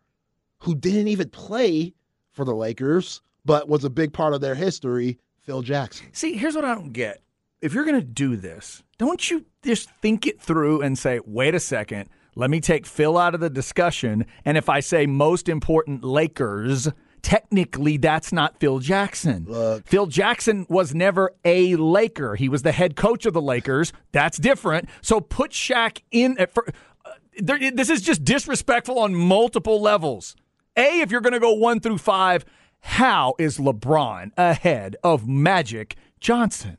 [0.59, 1.93] who didn't even play
[2.31, 6.07] for the Lakers, but was a big part of their history, Phil Jackson.
[6.11, 7.21] See, here's what I don't get.
[7.61, 11.55] If you're going to do this, don't you just think it through and say, wait
[11.55, 14.25] a second, let me take Phil out of the discussion.
[14.45, 16.89] And if I say most important Lakers,
[17.21, 19.45] technically that's not Phil Jackson.
[19.47, 19.87] Look.
[19.87, 22.35] Phil Jackson was never a Laker.
[22.35, 23.93] He was the head coach of the Lakers.
[24.11, 24.89] That's different.
[25.01, 26.37] So put Shaq in.
[26.37, 26.67] At, for,
[27.05, 30.35] uh, there, this is just disrespectful on multiple levels.
[30.75, 32.45] A, if you're going to go one through five,
[32.79, 36.77] how is LeBron ahead of Magic Johnson?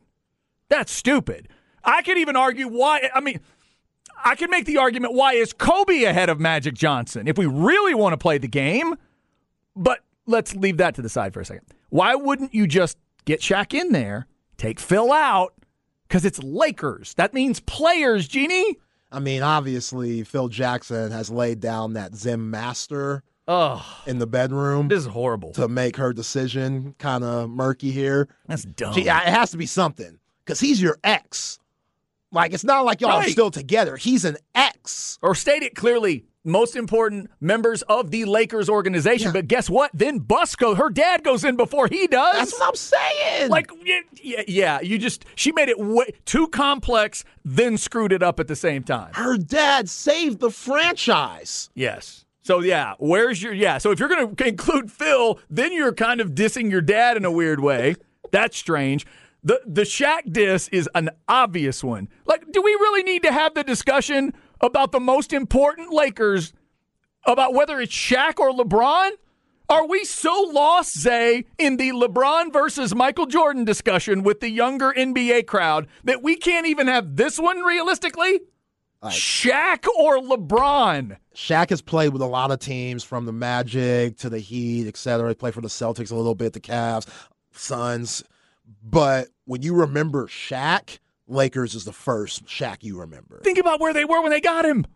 [0.68, 1.48] That's stupid.
[1.84, 3.10] I could even argue why.
[3.14, 3.40] I mean,
[4.24, 7.94] I can make the argument why is Kobe ahead of Magic Johnson if we really
[7.94, 8.94] want to play the game.
[9.74, 11.64] But let's leave that to the side for a second.
[11.90, 14.26] Why wouldn't you just get Shaq in there,
[14.56, 15.54] take Phil out?
[16.06, 17.14] Because it's Lakers.
[17.14, 18.76] That means players, Jeanie.
[19.10, 24.88] I mean, obviously, Phil Jackson has laid down that Zen master Oh, in the bedroom
[24.88, 25.52] this is horrible.
[25.54, 28.28] to make her decision kind of murky here.
[28.46, 28.92] That's dumb.
[28.92, 31.58] She, it has to be something because he's your ex.
[32.30, 33.96] Like, it's not like y'all are still together.
[33.96, 35.18] He's an ex.
[35.22, 36.26] or state it clearly.
[36.44, 39.28] Most important members of the Lakers organization.
[39.28, 39.32] Yeah.
[39.32, 39.90] But guess what?
[39.92, 42.36] Then Busco, her dad, goes in before he does.
[42.36, 43.50] That's what I'm saying.
[43.50, 43.70] Like,
[44.22, 48.46] yeah, yeah, you just, she made it way too complex, then screwed it up at
[48.48, 49.12] the same time.
[49.14, 51.70] her dad saved the franchise.
[51.74, 52.24] Yes.
[52.42, 53.76] So, yeah, where's your, yeah.
[53.78, 57.24] So, if you're going to include Phil, then you're kind of dissing your dad in
[57.24, 57.96] a weird way.
[58.30, 59.06] That's strange.
[59.44, 62.08] The, the Shaq diss is an obvious one.
[62.26, 66.52] Like, do we really need to have the discussion about the most important Lakers,
[67.24, 69.10] about whether it's Shaq or LeBron?
[69.70, 74.94] Are we so lost, Zay, in the LeBron versus Michael Jordan discussion with the younger
[74.96, 78.40] NBA crowd that we can't even have this one realistically?
[79.04, 81.18] Shaq or LeBron?
[81.34, 84.96] Shaq has played with a lot of teams from the Magic to the Heat, et
[84.96, 85.28] cetera.
[85.28, 87.06] He played for the Celtics a little bit, the Cavs,
[87.52, 88.24] Suns.
[88.82, 90.98] But when you remember Shaq,
[91.28, 93.40] Lakers is the first Shaq you remember.
[93.44, 94.86] Think about where they were when they got him.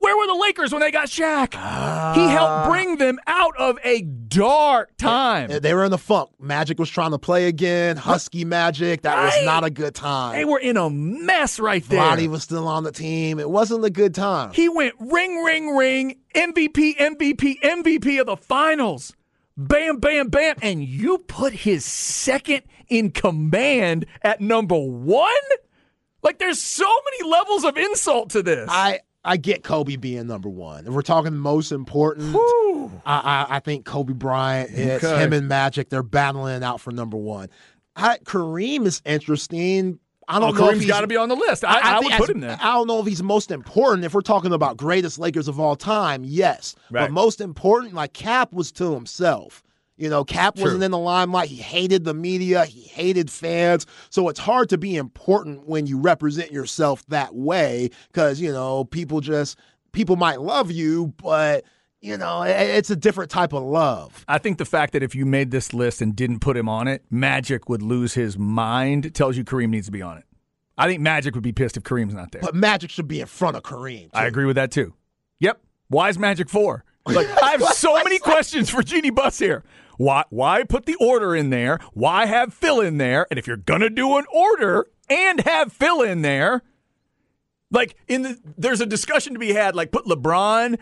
[0.00, 1.52] Where were the Lakers when they got Shaq?
[2.14, 2.66] he helped ah.
[2.70, 5.50] bring them out of a dark time.
[5.60, 6.30] They were in the funk.
[6.40, 7.98] Magic was trying to play again.
[7.98, 9.02] Husky Magic.
[9.02, 10.36] That was not a good time.
[10.36, 12.00] They were in a mess right there.
[12.00, 13.38] Roddy was still on the team.
[13.38, 14.52] It wasn't a good time.
[14.54, 19.14] He went ring, ring, ring, MVP, MVP, MVP of the finals.
[19.58, 20.56] Bam, bam, bam.
[20.62, 25.32] And you put his second in command at number one?
[26.22, 28.68] Like, there's so many levels of insult to this.
[28.70, 30.86] I I get Kobe being number one.
[30.86, 35.22] If we're talking most important, I, I, I think Kobe Bryant is Okay.
[35.22, 35.90] him and Magic.
[35.90, 37.48] They're battling out for number one.
[37.96, 39.98] I, Kareem is interesting.
[40.26, 41.64] I Oh, don't know if Kareem's he's got to be on the list.
[41.64, 42.56] I, I, think would put him there.
[42.60, 44.04] I don't know if he's most important.
[44.04, 46.74] If we're talking about greatest Lakers of all time, yes.
[46.90, 47.02] Right.
[47.02, 49.62] But most important, like Cap was to himself.
[50.00, 50.64] You know, Cap True.
[50.64, 51.50] wasn't in the limelight.
[51.50, 52.64] He hated the media.
[52.64, 53.84] He hated fans.
[54.08, 58.84] So it's hard to be important when you represent yourself that way because, you know,
[58.84, 59.58] people just,
[59.92, 61.64] people might love you, but,
[62.00, 64.24] you know, it's a different type of love.
[64.26, 66.88] I think the fact that if you made this list and didn't put him on
[66.88, 70.24] it, Magic would lose his mind tells you Kareem needs to be on it.
[70.78, 72.40] I think Magic would be pissed if Kareem's not there.
[72.40, 74.08] But Magic should be in front of Kareem.
[74.14, 74.94] I agree with that too.
[75.40, 75.60] Yep.
[75.88, 76.84] Why is Magic four?
[77.06, 79.64] Like I have so many questions for Jeanie Buss here.
[80.00, 81.78] Why why put the order in there?
[81.92, 83.26] Why have Phil in there?
[83.28, 86.62] And if you're gonna do an order and have Phil in there,
[87.70, 90.78] like in the there's a discussion to be had, like put LeBron,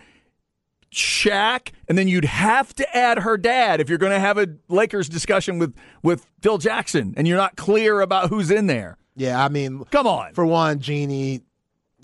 [0.93, 5.09] Shaq, and then you'd have to add her dad if you're gonna have a Lakers
[5.09, 8.99] discussion with with Phil Jackson and you're not clear about who's in there.
[9.17, 10.33] Yeah, I mean, Come on.
[10.35, 11.41] For one, Jeanie,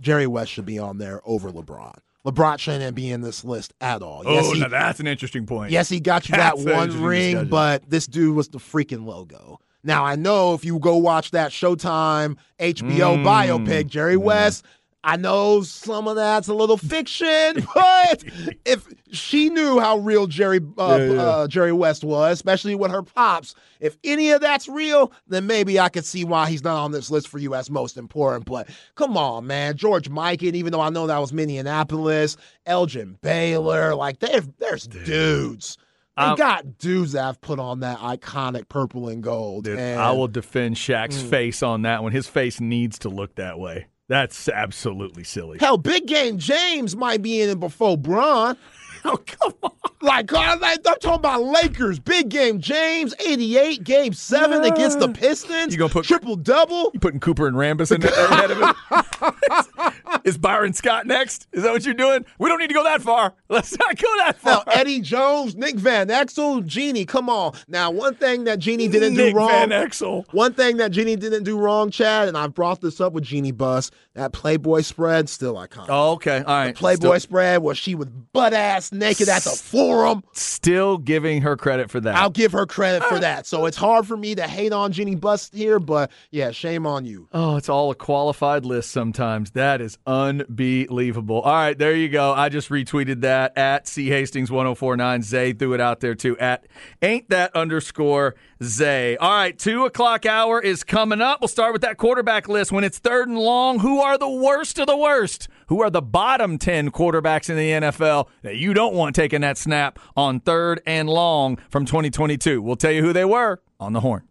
[0.01, 1.97] Jerry West should be on there over LeBron.
[2.27, 4.23] LeBron shouldn't be in this list at all.
[4.25, 5.71] Yes, oh, he, now that's an interesting point.
[5.71, 7.49] yes, he got you that That's an one ring, discussion.
[7.51, 9.61] but this dude was the freaking logo.
[9.83, 13.25] Now I know if you go watch that Showtime HBO Mm.
[13.25, 14.65] biopic, Jerry West.
[15.07, 18.25] I know some of that's a little fiction, but
[18.65, 21.21] if she knew how real Jerry uh, Yeah, yeah.
[21.23, 25.79] Uh, Jerry West was, especially with her pops, if any of that's real, then maybe
[25.79, 28.47] I could see why he's not on this list for you as most important.
[28.47, 33.95] But come on, man, George Mikan, even though I know that was Minneapolis, Elgin Baylor,
[33.95, 35.77] like there's there's dudes.
[36.17, 39.65] They Um, got dudes that have put on that iconic purple and gold.
[39.65, 41.29] Dude, and I will defend Shaq's Mm.
[41.29, 42.13] face on that one.
[42.13, 43.87] His face needs to look that way.
[44.09, 45.59] That's absolutely silly.
[45.59, 48.57] Hell, Big Game James might be in it before Bron.
[49.07, 49.71] Oh, come on.
[49.71, 51.99] Uh, like, I'm talking about Lakers.
[51.99, 55.75] Big Game James, 88, Game 7 against the Pistons.
[55.75, 56.91] You gonna put- triple double?
[56.95, 59.93] You putting Cooper and Rambis in there ahead of him?
[60.25, 61.47] Is Byron Scott next?
[61.53, 62.25] Is that what you're doing?
[62.39, 63.35] We don't need to go that far.
[63.49, 64.75] Let's not go that Now, far.
[64.75, 67.55] Eddie Jones, Nick Van Exel, Jeanie, come on.
[67.69, 69.51] Now, one thing that Jeanie didn't Nick do wrong.
[69.51, 70.25] Van Exel.
[70.33, 73.53] One thing that Jeanie didn't do wrong, Chad, and I've brought this up with Jeanie
[73.53, 75.87] Buss, that Playboy spread, still iconic.
[75.89, 76.39] Oh, okay.
[76.39, 76.67] All right.
[76.69, 80.23] The Playboy Still, spread where she was butt ass naked at the forum.
[80.33, 82.15] still giving her credit for that.
[82.15, 83.21] I'll give her credit for ah.
[83.21, 83.47] that.
[83.47, 87.05] So it's hard for me to hate on Jeanie Bust here, but yeah, shame on
[87.05, 87.29] you.
[87.33, 89.53] Oh, it's all a qualified list sometimes.
[89.53, 91.41] That is unbelievable.
[91.41, 92.33] All right, there you go.
[92.33, 95.23] I just retweeted that at C Hastings 1049.
[95.23, 96.67] Zay threw it out there too at
[97.03, 99.17] ain't that underscore Zay.
[99.17, 101.41] All right, two o'clock hour is coming up.
[101.41, 102.73] We'll start with that quarterback list.
[102.73, 105.49] When it's third and long, who are the worst of the worst?
[105.69, 109.57] Who are the bottom 10 quarterbacks in the NFL that you don't want taking that
[109.57, 112.61] snap on third and long from 2022?
[112.61, 114.29] We'll tell you who they were on the horn.